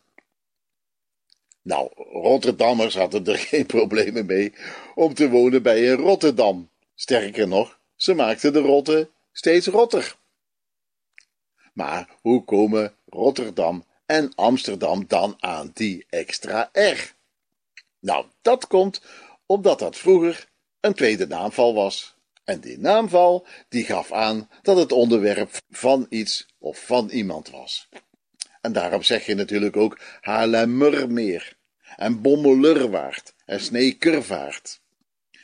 [1.63, 4.53] Nou, Rotterdammers hadden er geen problemen mee
[4.95, 6.71] om te wonen bij een Rotterdam.
[6.95, 10.17] Sterker nog, ze maakten de rotte steeds rotter.
[11.73, 17.15] Maar hoe komen Rotterdam en Amsterdam dan aan die extra R?
[17.99, 19.03] Nou, dat komt
[19.47, 20.49] omdat dat vroeger
[20.81, 22.17] een tweede naamval was.
[22.51, 27.89] En die naamval die gaf aan dat het onderwerp van iets of van iemand was.
[28.61, 31.57] En daarom zeg je natuurlijk ook Haarlemmermeer
[31.97, 34.81] en Bommelerwaard en Sneekervaart.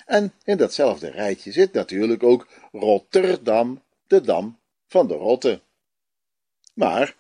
[0.07, 5.61] En in datzelfde rijtje zit natuurlijk ook Rotterdam, de dam van de Rotte.
[6.75, 7.17] Maar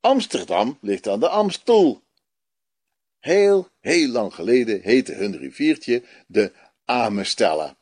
[0.00, 2.02] Amsterdam ligt aan de Amstel.
[3.18, 6.52] Heel, heel lang geleden heette hun riviertje de
[6.84, 7.76] Amestelle,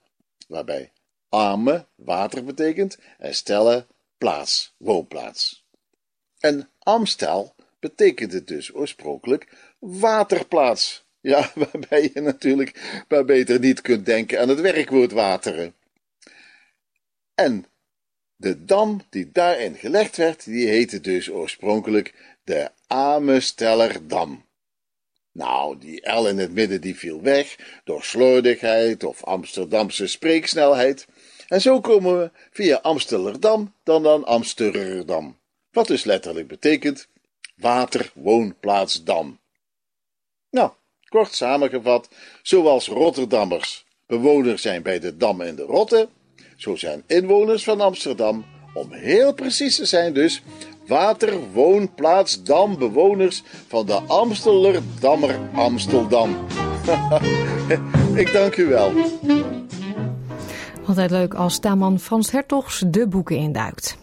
[0.48, 0.92] waarbij
[1.30, 3.86] Ame water betekent en stelle
[4.18, 5.64] plaats, woonplaats.
[6.38, 11.04] En Amstel betekende dus oorspronkelijk waterplaats.
[11.20, 15.74] Ja, waarbij je natuurlijk maar beter niet kunt denken aan het werkwoord wateren.
[17.34, 17.66] En
[18.36, 24.48] de dam die daarin gelegd werd, die heette dus oorspronkelijk de Amestellerdam.
[25.32, 31.06] Nou, die L in het midden die viel weg door slordigheid of Amsterdamse spreeksnelheid.
[31.50, 35.38] En zo komen we via Amsterdam dan aan Amsterdam,
[35.72, 37.08] wat dus letterlijk betekent
[37.56, 39.38] waterwoonplaatsdam.
[40.50, 40.70] Nou,
[41.08, 42.08] kort samengevat,
[42.42, 46.08] zoals Rotterdammers bewoners zijn bij de Dam en de Rotte,
[46.56, 50.42] zo zijn inwoners van Amsterdam, om heel precies te zijn dus,
[50.86, 56.46] waterwoonplaatsdam bewoners van de Amstellerdammer Amsteldam.
[58.22, 58.92] Ik dank u wel.
[60.86, 63.98] Altijd leuk als Taman Frans Hertogs de boeken induikt.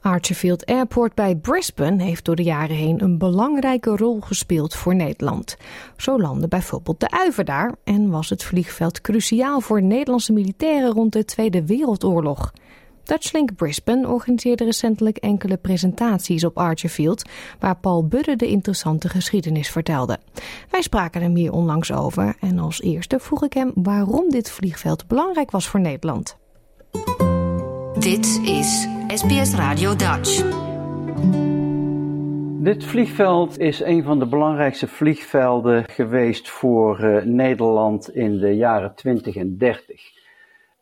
[0.00, 5.56] Archerfield Airport bij Brisbane heeft door de jaren heen een belangrijke rol gespeeld voor Nederland.
[5.96, 11.12] Zo landde bijvoorbeeld de Uiver daar en was het vliegveld cruciaal voor Nederlandse militairen rond
[11.12, 12.52] de Tweede Wereldoorlog.
[13.04, 17.22] Dutchlink Brisbane organiseerde recentelijk enkele presentaties op Archerfield,
[17.58, 20.18] waar Paul Budde de interessante geschiedenis vertelde.
[20.70, 25.06] Wij spraken hem hier onlangs over en als eerste vroeg ik hem waarom dit vliegveld
[25.06, 26.36] belangrijk was voor Nederland.
[27.98, 30.44] Dit is SBS Radio Dutch.
[32.62, 38.94] Dit vliegveld is een van de belangrijkste vliegvelden geweest voor uh, Nederland in de jaren
[38.94, 40.11] 20 en 30.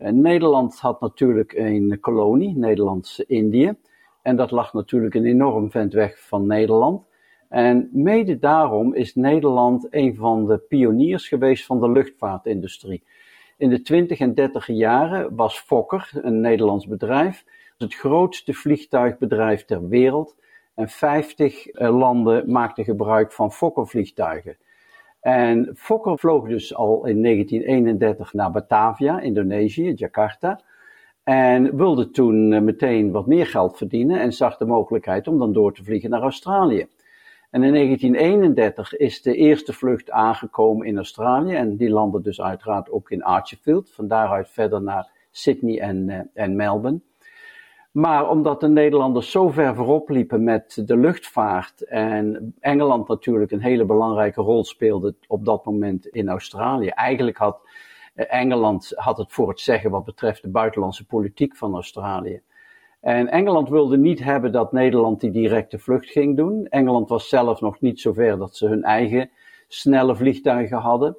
[0.01, 3.75] Nederland had natuurlijk een kolonie, Nederlands-Indië.
[4.23, 7.05] En dat lag natuurlijk een enorm vent weg van Nederland.
[7.49, 13.03] En mede daarom is Nederland een van de pioniers geweest van de luchtvaartindustrie.
[13.57, 17.45] In de 20 en 30 jaren was Fokker, een Nederlands bedrijf,
[17.79, 20.37] het grootste vliegtuigbedrijf ter wereld.
[20.75, 24.57] En 50 eh, landen maakten gebruik van Fokker-vliegtuigen.
[25.21, 30.61] En Fokker vloog dus al in 1931 naar Batavia, Indonesië, Jakarta.
[31.23, 35.53] En wilde toen eh, meteen wat meer geld verdienen en zag de mogelijkheid om dan
[35.53, 36.87] door te vliegen naar Australië.
[37.51, 42.91] En in 1931 is de eerste vlucht aangekomen in Australië en die landde dus uiteraard
[42.91, 43.91] ook in Archerfield.
[43.91, 47.01] Van daaruit verder naar Sydney en, uh, en Melbourne.
[47.91, 53.61] Maar omdat de Nederlanders zo ver voorop liepen met de luchtvaart en Engeland natuurlijk een
[53.61, 56.89] hele belangrijke rol speelde op dat moment in Australië.
[56.89, 57.61] Eigenlijk had
[58.15, 62.43] eh, Engeland had het voor het zeggen wat betreft de buitenlandse politiek van Australië.
[63.01, 66.67] En Engeland wilde niet hebben dat Nederland die directe vlucht ging doen.
[66.67, 69.31] Engeland was zelf nog niet zover dat ze hun eigen
[69.69, 71.17] snelle vliegtuigen hadden.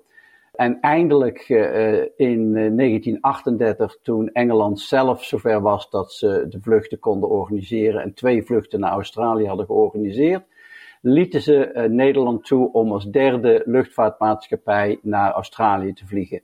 [0.52, 7.30] En eindelijk uh, in 1938, toen Engeland zelf zover was dat ze de vluchten konden
[7.30, 10.44] organiseren en twee vluchten naar Australië hadden georganiseerd,
[11.02, 16.42] lieten ze Nederland toe om als derde luchtvaartmaatschappij naar Australië te vliegen.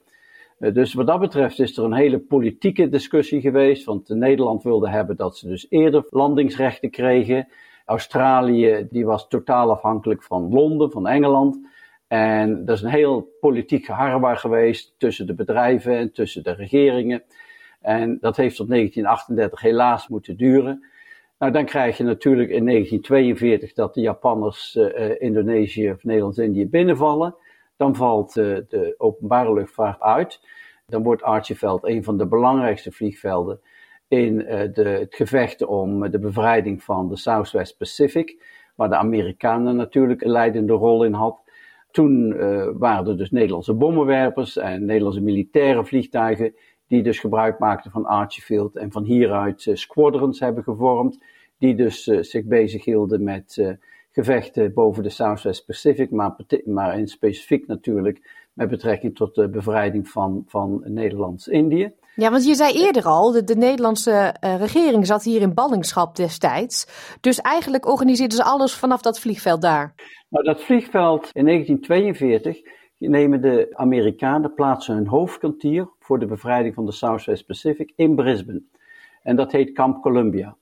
[0.57, 5.15] dus wat dat betreft is er een hele politieke discussie geweest, want Nederland wilde hebben
[5.15, 7.47] dat ze dus eerder landingsrechten kregen.
[7.85, 11.59] Australië die was totaal afhankelijk van Londen, van Engeland.
[12.07, 17.23] En dat is een heel politiek geharrewar geweest tussen de bedrijven en tussen de regeringen.
[17.81, 20.85] En dat heeft tot 1938 helaas moeten duren.
[21.39, 27.35] Nou, dan krijg je natuurlijk in 1942 dat de Japanners uh, Indonesië of Nederlands-Indië binnenvallen.
[27.75, 30.41] Dan valt uh, de openbare luchtvaart uit.
[30.85, 33.59] Dan wordt Archiveld een van de belangrijkste vliegvelden
[34.07, 34.37] in
[34.73, 38.43] de, het gevecht om de bevrijding van de Southwest Pacific,
[38.75, 41.45] waar de Amerikanen natuurlijk een leidende rol in had.
[41.97, 46.55] Toen uh, waren er dus Nederlandse bommenwerpers en Nederlandse militaire vliegtuigen
[46.87, 51.19] die dus gebruik maakten van Archiefield en van hieruit uh, squadrons hebben gevormd,
[51.57, 53.77] die dus uh, zich bezighielden met
[54.11, 56.35] gevechten boven de Southwest Pacific, maar,
[56.65, 61.93] maar in specifiek natuurlijk met betrekking tot de bevrijding van, van Nederlands-Indië.
[62.19, 66.15] Ja, want je zei eerder al, de, de Nederlandse uh, regering zat hier in ballingschap
[66.15, 66.87] destijds.
[67.21, 69.93] Dus eigenlijk organiseerden ze alles vanaf dat vliegveld daar.
[70.29, 72.61] Nou, dat vliegveld in 1942
[72.97, 78.61] nemen de Amerikanen plaatsen hun hoofdkwartier voor de bevrijding van de Southwest Pacific in Brisbane.
[79.23, 80.55] En dat heet Camp Columbia.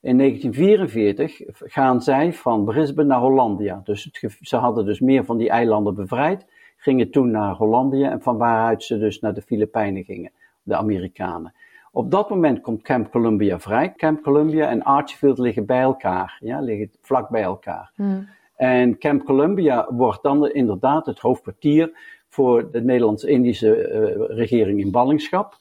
[0.00, 1.40] In 1944
[1.72, 3.80] gaan zij van Brisbane naar Hollandia.
[3.84, 6.46] Dus ze hadden dus meer van die eilanden bevrijd,
[6.76, 10.30] gingen toen naar Hollandia en van waaruit ze dus naar de Filipijnen gingen,
[10.66, 11.54] de Amerikanen.
[11.92, 13.92] Op dat moment komt Camp Columbia vrij.
[13.96, 17.92] Camp Columbia en Archfield liggen bij elkaar, ja, liggen vlak bij elkaar.
[17.94, 18.28] Hmm.
[18.56, 21.98] En Camp Columbia wordt dan inderdaad het hoofdkwartier
[22.28, 25.56] voor de Nederlands-Indische uh, regering in ballingschap.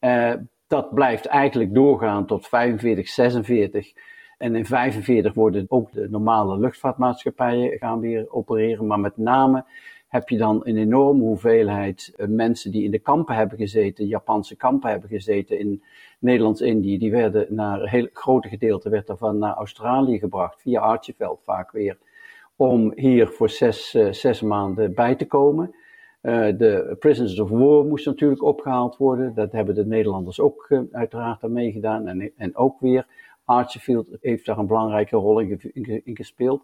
[0.00, 0.32] Uh,
[0.66, 3.92] dat blijft eigenlijk doorgaan tot 45, 46.
[4.38, 8.86] En in 45 worden ook de normale luchtvaartmaatschappijen gaan weer opereren.
[8.86, 9.64] Maar met name
[10.08, 14.56] heb je dan een enorme hoeveelheid uh, mensen die in de kampen hebben gezeten, Japanse
[14.56, 15.82] kampen hebben gezeten in
[16.18, 16.98] Nederlands-Indië.
[16.98, 21.70] Die werden naar een heel grote gedeelte werd daarvan naar Australië gebracht, via Archiveld vaak
[21.72, 21.98] weer
[22.56, 25.74] om hier voor zes, uh, zes maanden bij te komen.
[26.22, 29.34] Uh, de prisoners of war moest natuurlijk opgehaald worden.
[29.34, 32.08] Dat hebben de Nederlanders ook uiteraard aan meegedaan.
[32.08, 33.06] En, en ook weer
[33.44, 36.62] Archfield heeft daar een belangrijke rol in gespeeld.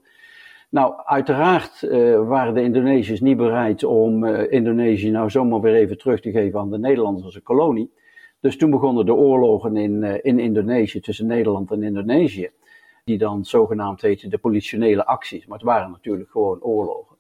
[0.75, 6.21] Nou, uiteraard uh, waren de Indonesiërs niet bereid om Indonesië nou zomaar weer even terug
[6.21, 7.93] te geven aan de Nederlanders als een kolonie.
[8.41, 12.51] Dus toen begonnen de oorlogen in, in Indonesië tussen Nederland en Indonesië
[13.05, 15.47] die dan zogenaamd heten de politionele acties.
[15.47, 17.17] Maar het waren natuurlijk gewoon oorlogen.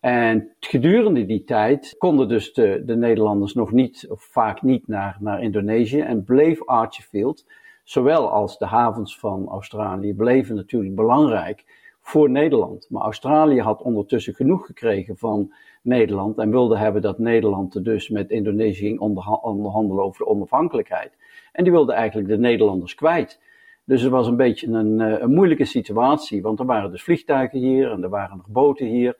[0.00, 5.16] En gedurende die tijd konden dus de, de Nederlanders nog niet, of vaak niet, naar,
[5.20, 6.00] naar Indonesië.
[6.00, 7.46] En bleef Archfield,
[7.84, 11.64] zowel als de havens van Australië, bleven natuurlijk belangrijk
[12.06, 12.86] voor Nederland.
[12.90, 15.52] Maar Australië had ondertussen genoeg gekregen van
[15.82, 18.98] Nederland en wilde hebben dat Nederland dus met Indonesië ging
[19.42, 21.12] onderhandelen over de onafhankelijkheid.
[21.52, 23.40] En die wilde eigenlijk de Nederlanders kwijt.
[23.84, 27.58] Dus het was een beetje een, eh, een moeilijke situatie, want er waren dus vliegtuigen
[27.58, 29.16] hier en er waren nog boten hier.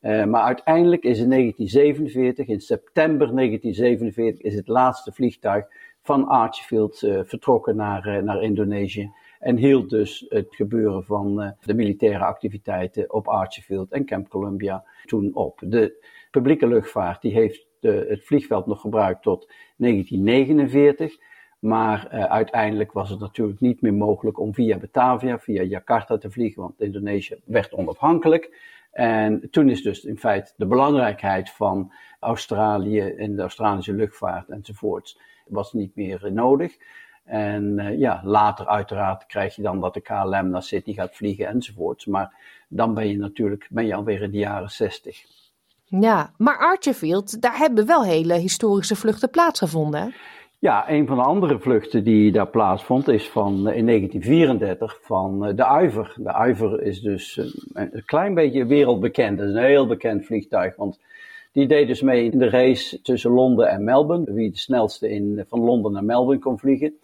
[0.00, 5.66] Uh, maar uiteindelijk is in 1947, in september 1947, is het laatste vliegtuig
[6.02, 9.10] van Archfield uh, vertrokken naar, naar Indonesië.
[9.40, 15.34] En hield dus het gebeuren van de militaire activiteiten op Archfield en Camp Columbia toen
[15.34, 15.60] op.
[15.64, 21.16] De publieke luchtvaart die heeft het vliegveld nog gebruikt tot 1949.
[21.58, 26.30] Maar uh, uiteindelijk was het natuurlijk niet meer mogelijk om via Batavia, via Jakarta te
[26.30, 28.74] vliegen, want Indonesië werd onafhankelijk.
[28.92, 35.20] En toen is dus in feite de belangrijkheid van Australië en de Australische luchtvaart enzovoorts
[35.46, 36.76] was niet meer nodig.
[37.26, 41.46] En uh, ja, later uiteraard krijg je dan dat de KLM naar Sydney gaat vliegen
[41.46, 42.06] enzovoorts.
[42.06, 42.32] Maar
[42.68, 45.24] dan ben je natuurlijk ben je alweer in de jaren 60.
[45.84, 50.00] Ja, maar Archerfield, daar hebben wel hele historische vluchten plaatsgevonden.
[50.00, 50.08] Hè?
[50.58, 55.46] Ja, een van de andere vluchten die daar plaatsvond is van eh, in 1934 van
[55.46, 56.14] eh, de Uiver.
[56.16, 57.40] De Uiver is dus
[57.72, 59.38] een klein beetje wereldbekend.
[59.38, 61.00] Het is een heel bekend vliegtuig, want
[61.52, 64.32] die deed dus mee in de race tussen Londen en Melbourne.
[64.32, 66.98] Wie de snelste in, van Londen naar Melbourne kon vliegen.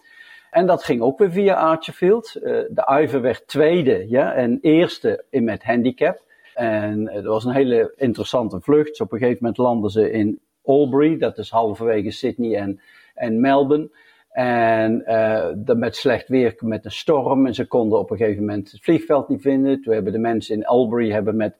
[0.53, 2.37] En dat ging ook weer via Archerfield.
[2.37, 6.23] Uh, de Uiver werd tweede ja, en eerste in met handicap.
[6.55, 9.01] En het was een hele interessante vlucht.
[9.01, 12.81] op een gegeven moment landen ze in Albury, dat is halverwege Sydney en,
[13.15, 13.91] en Melbourne.
[14.31, 17.47] En uh, met slecht weer, met een storm.
[17.47, 19.83] En ze konden op een gegeven moment het vliegveld niet vinden.
[19.83, 21.55] Toen hebben de mensen in Albury hebben met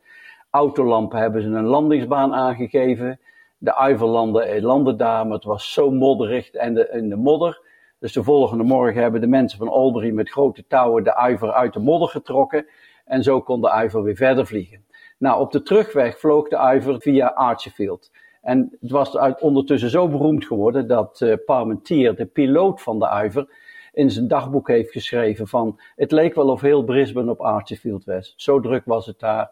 [0.51, 3.21] autolampen hebben ze een landingsbaan aangegeven.
[3.59, 7.71] De Uiver landde, landde daar, maar het was zo modderig en de, in de modder.
[8.03, 11.73] Dus de volgende morgen hebben de mensen van Albury met grote touwen de Uiver uit
[11.73, 12.67] de modder getrokken.
[13.05, 14.85] En zo kon de Uiver weer verder vliegen.
[15.19, 18.11] Nou, op de terugweg vloog de Uiver via Archerfield.
[18.41, 23.49] En het was ondertussen zo beroemd geworden dat uh, Parmentier, de piloot van de Uiver,
[23.93, 28.35] in zijn dagboek heeft geschreven van het leek wel of heel Brisbane op Archerfield was.
[28.37, 29.51] Zo druk was het daar.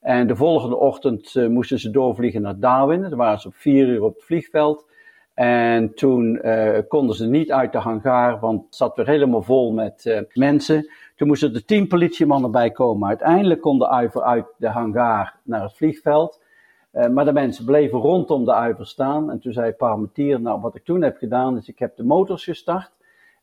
[0.00, 3.02] En de volgende ochtend uh, moesten ze doorvliegen naar Darwin.
[3.02, 4.92] Dan waren ze op vier uur op het vliegveld.
[5.34, 9.72] En toen uh, konden ze niet uit de hangar, want het zat weer helemaal vol
[9.72, 10.90] met uh, mensen.
[11.16, 13.08] Toen moesten er tien politiemannen bij komen.
[13.08, 16.42] Uiteindelijk kon de Uiver uit de hangar naar het vliegveld.
[16.92, 19.30] Uh, maar de mensen bleven rondom de Uiver staan.
[19.30, 22.44] En toen zei Parmentier, nou wat ik toen heb gedaan is ik heb de motors
[22.44, 22.90] gestart.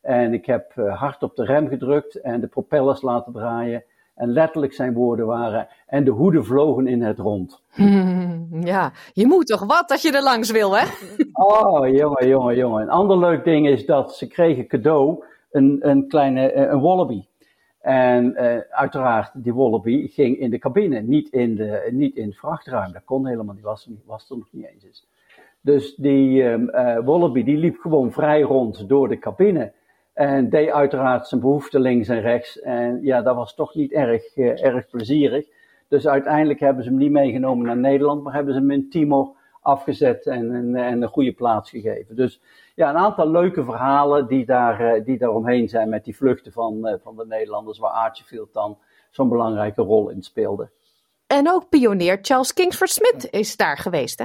[0.00, 3.84] En ik heb hard op de rem gedrukt en de propellers laten draaien.
[4.14, 7.62] En letterlijk zijn woorden waren, en de hoeden vlogen in het rond.
[8.72, 10.84] ja, je moet toch wat dat je er langs wil, hè?
[11.32, 12.82] oh, jongen, jongen, jongen.
[12.82, 17.24] Een ander leuk ding is dat ze kregen cadeau een, een kleine eh, een wallaby.
[17.80, 22.36] En uh, uiteraard, die wallaby ging in de cabine, niet in, de, niet in het
[22.36, 22.92] vrachtruim.
[22.92, 25.06] Dat kon helemaal niet, was, was er nog niet eens.
[25.60, 29.72] Dus die um, uh, wallaby die liep gewoon vrij rond door de cabine.
[30.12, 32.60] En deed uiteraard zijn behoefte links en rechts.
[32.60, 35.46] En ja, dat was toch niet erg, uh, erg plezierig.
[35.88, 39.36] Dus uiteindelijk hebben ze hem niet meegenomen naar Nederland, maar hebben ze hem in Timor
[39.60, 42.16] afgezet en, en, en een goede plaats gegeven.
[42.16, 42.40] Dus
[42.74, 46.52] ja, een aantal leuke verhalen die daar, uh, die daar omheen zijn met die vluchten
[46.52, 48.78] van, uh, van de Nederlanders, waar Archiefield dan
[49.10, 50.70] zo'n belangrijke rol in speelde.
[51.26, 54.24] En ook pionier Charles Kingsford Smith is daar geweest, hè?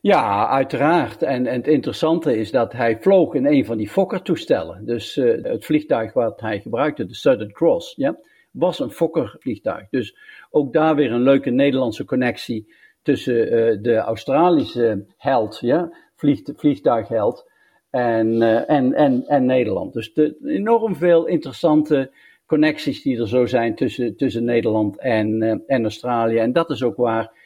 [0.00, 1.22] Ja, uiteraard.
[1.22, 4.84] En, en het interessante is dat hij vloog in een van die Fokker-toestellen.
[4.84, 8.18] Dus uh, het vliegtuig wat hij gebruikte, de Southern Cross, ja,
[8.50, 9.88] was een Fokker-vliegtuig.
[9.90, 10.16] Dus
[10.50, 17.50] ook daar weer een leuke Nederlandse connectie tussen uh, de Australische held, ja, vlieg, vliegtuigheld,
[17.90, 19.92] en, uh, en, en, en Nederland.
[19.92, 20.12] Dus
[20.44, 22.12] enorm veel interessante
[22.46, 26.36] connecties die er zo zijn tussen, tussen Nederland en, en Australië.
[26.36, 27.39] En dat is ook waar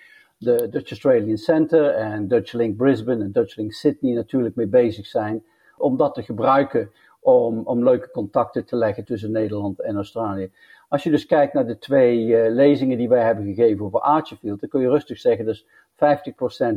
[0.45, 5.07] de Dutch Australian Center en Dutch Link Brisbane en Dutch Link Sydney natuurlijk mee bezig
[5.07, 5.45] zijn
[5.76, 6.90] om dat te gebruiken
[7.20, 10.51] om, om leuke contacten te leggen tussen Nederland en Australië.
[10.88, 14.61] Als je dus kijkt naar de twee uh, lezingen die wij hebben gegeven over Archerfield,
[14.61, 15.66] dan kun je rustig zeggen dus 50%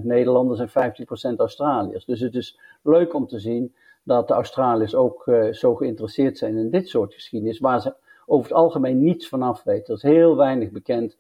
[0.04, 0.94] Nederlanders en
[1.34, 2.06] 50% Australiërs.
[2.06, 6.58] Dus het is leuk om te zien dat de Australiërs ook uh, zo geïnteresseerd zijn
[6.58, 7.94] in dit soort geschiedenis, waar ze
[8.26, 9.86] over het algemeen niets van af weten.
[9.86, 11.18] Er is heel weinig bekend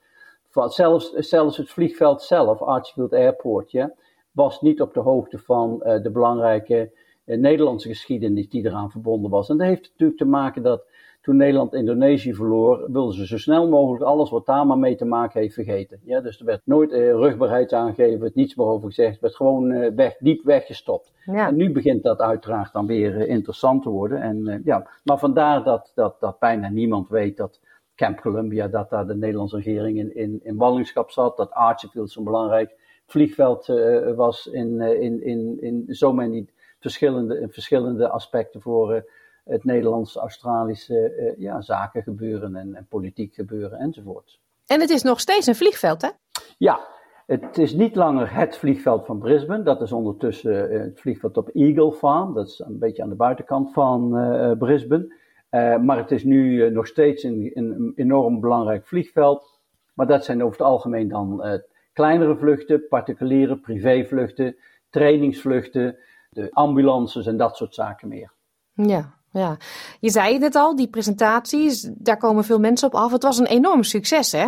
[0.65, 3.93] zelfs, zelfs het vliegveld zelf, Archfield Airport, ja,
[4.31, 6.91] was niet op de hoogte van uh, de belangrijke
[7.25, 9.49] uh, Nederlandse geschiedenis die eraan verbonden was.
[9.49, 10.85] En dat heeft natuurlijk te maken dat
[11.21, 15.05] toen Nederland Indonesië verloor, wilden ze zo snel mogelijk alles wat daar maar mee te
[15.05, 15.99] maken heeft vergeten.
[16.03, 19.95] Ja, dus er werd nooit uh, rugbaarheid aangegeven, werd niets meer over gezegd, werd gewoon
[19.95, 21.11] weg, diep weggestopt.
[21.25, 21.47] Ja.
[21.47, 24.21] En nu begint dat uiteraard dan weer interessant te worden.
[24.21, 27.59] En, ja, maar vandaar dat, dat, dat bijna niemand weet dat
[27.97, 32.23] Camp Columbia, dat daar de Nederlandse regering in, in, in ballingschap zat, dat Archerfield zo'n
[32.23, 32.75] belangrijk
[33.05, 36.47] vliegveld uh, was in, uh, in, in, in zo many
[36.79, 39.01] verschillende, verschillende aspecten voor uh,
[39.43, 44.39] het Nederlands-Australische ja, zaken gebeuren en, en, politiek gebeuren enzovoort.
[44.65, 46.09] En het is nog steeds een vliegveld, hè?
[46.57, 46.87] Ja,
[47.25, 49.63] het is niet langer het vliegveld van Brisbane.
[49.63, 52.33] Dat is ondertussen het vliegveld op Eagle Farm.
[52.33, 54.09] Dat is een beetje aan de buitenkant van
[54.57, 55.15] Brisbane.
[55.51, 59.59] Uh, maar het is nu uh, nog steeds een, een, enorm belangrijk vliegveld.
[59.93, 61.53] Maar dat zijn over het algemeen dan uh,
[61.93, 64.55] kleinere vluchten, particuliere privévluchten,
[64.89, 65.97] trainingsvluchten,
[66.29, 68.31] de ambulances en dat soort zaken meer.
[68.73, 69.57] Ja, ja.
[69.99, 73.11] Je zei het al, die presentaties, daar komen veel mensen op af.
[73.11, 74.45] Het was een enorm succes, hè?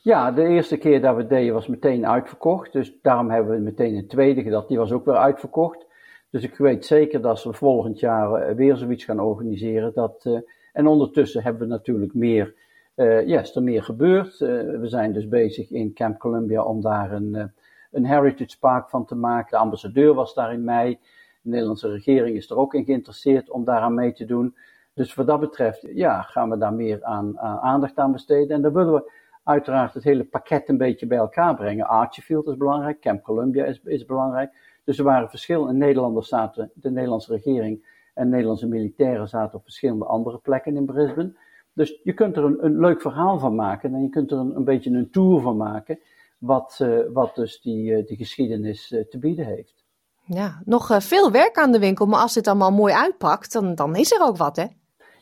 [0.00, 2.72] Ja, de eerste keer dat we het deden was meteen uitverkocht.
[2.72, 4.64] Dus daarom hebben we meteen een tweede gedaan.
[4.68, 5.86] Die was ook weer uitverkocht.
[6.30, 9.92] Dus ik weet zeker dat we volgend jaar eh, weer zoiets gaan organiseren.
[9.94, 10.38] Dat, uh,
[10.72, 12.54] en ondertussen hebben we natuurlijk meer,
[12.96, 14.38] uh, ja, er meer gebeurd.
[14.38, 17.52] we zijn dus bezig in Camp Columbia om daar een,
[17.90, 19.50] een Heritage Park van te maken.
[19.50, 20.98] De ambassadeur was daar in mei.
[21.42, 24.56] De Nederlandse regering is er ook in geïnteresseerd om daaraan mee te doen.
[24.94, 28.56] Dus wat dat betreft, ja, gaan we daar meer aan, aan aandacht aan besteden.
[28.56, 29.12] En dan willen we
[29.44, 31.86] uiteraard het hele pakket een beetje bij elkaar brengen.
[31.86, 34.52] Archiefield is belangrijk, Camp Columbia is, is belangrijk.
[34.88, 40.04] Dus er waren verschillende Nederlanders zaten, de Nederlandse regering en Nederlandse militairen zaten op verschillende
[40.04, 41.36] andere plekken in Brisbane.
[41.72, 44.56] Dus je kunt er een, een leuk verhaal van maken en je kunt er een,
[44.56, 45.98] een beetje een tour van maken,
[46.38, 49.84] wat, uh, wat dus die, uh, die geschiedenis uh, te bieden heeft.
[50.24, 53.96] Ja, nog veel werk aan de winkel, maar als dit allemaal mooi uitpakt, dan, dan
[53.96, 54.66] is er ook wat, hè?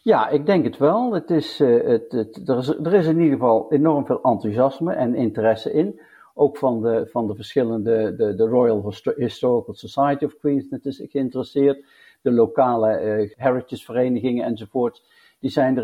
[0.02, 1.12] Ja, ik denk het wel.
[1.12, 5.14] Het is, het, het, er, is, er is in ieder geval enorm veel enthousiasme en
[5.14, 6.00] interesse in
[6.38, 11.84] ook van de, van de verschillende, de, de Royal Historical Society of Queensland is geïnteresseerd,
[12.20, 15.02] de lokale uh, heritage verenigingen enzovoort,
[15.38, 15.76] die zijn,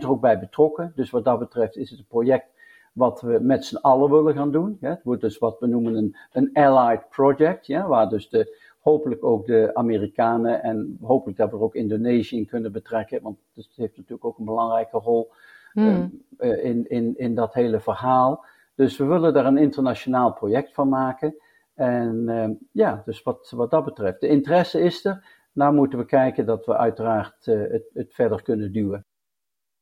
[0.00, 0.92] er ook bij betrokken.
[0.94, 2.46] Dus wat dat betreft is het een project
[2.92, 4.76] wat we met z'n allen willen gaan doen.
[4.80, 4.90] Ja.
[4.90, 9.24] Het wordt dus wat we noemen een, een allied project, ja, waar dus de, hopelijk
[9.24, 13.68] ook de Amerikanen en hopelijk dat we er ook Indonesië in kunnen betrekken, want het
[13.74, 15.30] heeft natuurlijk ook een belangrijke rol
[15.72, 16.22] hmm.
[16.38, 18.44] uh, in, in, in dat hele verhaal.
[18.80, 21.36] Dus we willen daar een internationaal project van maken.
[21.74, 25.26] En uh, ja, dus wat, wat dat betreft, de interesse is er.
[25.52, 29.06] Nou moeten we kijken dat we uiteraard uh, het, het verder kunnen duwen.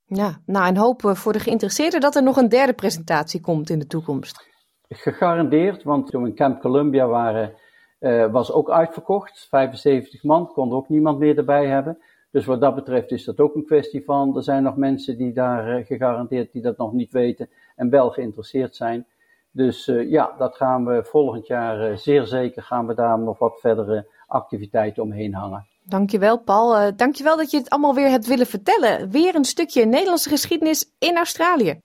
[0.05, 3.78] Ja, nou en hopen voor de geïnteresseerden dat er nog een derde presentatie komt in
[3.78, 4.46] de toekomst.
[4.88, 7.55] Gegarandeerd, want toen we in Camp Columbia waren,
[8.01, 9.46] uh, was ook uitverkocht.
[9.51, 11.99] 75 man, kon er ook niemand meer erbij hebben.
[12.31, 15.33] Dus wat dat betreft is dat ook een kwestie van, er zijn nog mensen die
[15.33, 19.07] daar uh, gegarandeerd, die dat nog niet weten en wel geïnteresseerd zijn.
[19.51, 23.39] Dus uh, ja, dat gaan we volgend jaar uh, zeer zeker, gaan we daar nog
[23.39, 25.66] wat verdere activiteiten omheen hangen.
[25.83, 29.11] Dankjewel Paul, uh, dankjewel dat je het allemaal weer hebt willen vertellen.
[29.11, 31.81] Weer een stukje Nederlandse geschiedenis in Australië.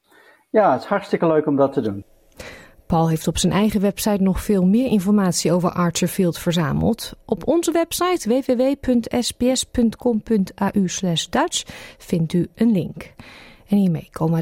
[0.50, 2.06] Ja, het is hartstikke leuk om dat te doen.
[2.94, 7.14] Paul heeft op zijn eigen website nog veel meer informatie over Archerfield verzameld.
[7.26, 9.56] Op onze website www.sbs.com.au
[11.30, 11.64] Dutch
[11.98, 13.14] vindt u een link.
[13.68, 14.42] En hiermee komen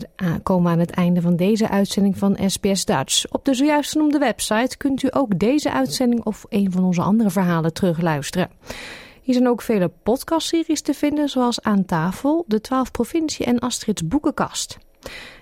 [0.64, 3.32] we aan het einde van deze uitzending van SBS Dutch.
[3.32, 7.30] Op de zojuist genoemde website kunt u ook deze uitzending of een van onze andere
[7.30, 8.50] verhalen terugluisteren.
[9.22, 14.08] Hier zijn ook vele podcastseries te vinden, zoals Aan tafel, De 12 Provincie en Astrid's
[14.08, 14.78] Boekenkast.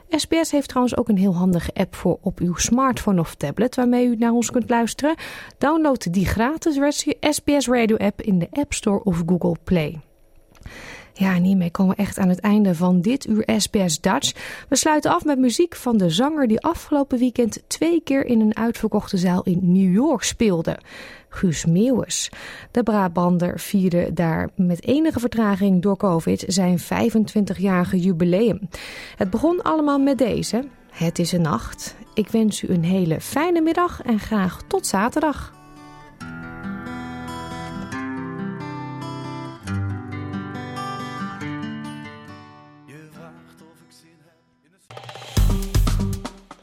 [0.10, 4.07] SBS heeft trouwens ook een heel handige app voor op uw smartphone of tablet waarmee
[4.07, 5.16] u naar ons kunt luisteren.
[5.57, 10.09] Download die gratis SBS Radio app in de App Store of Google Play.
[11.20, 14.34] Ja, en hiermee komen we echt aan het einde van dit uur SBS Dutch.
[14.70, 18.55] We sluiten af met muziek van de zanger die afgelopen weekend twee keer in een
[18.55, 20.78] uitverkochte zaal in New York speelde.
[21.30, 22.32] Guus Meeuwis.
[22.72, 28.70] De Brabander vierde daar met enige vertraging door COVID zijn 25-jarige jubileum.
[29.15, 30.63] Het begon allemaal met deze.
[30.89, 31.95] Het is een nacht.
[32.13, 35.59] Ik wens u een hele fijne middag en graag tot zaterdag.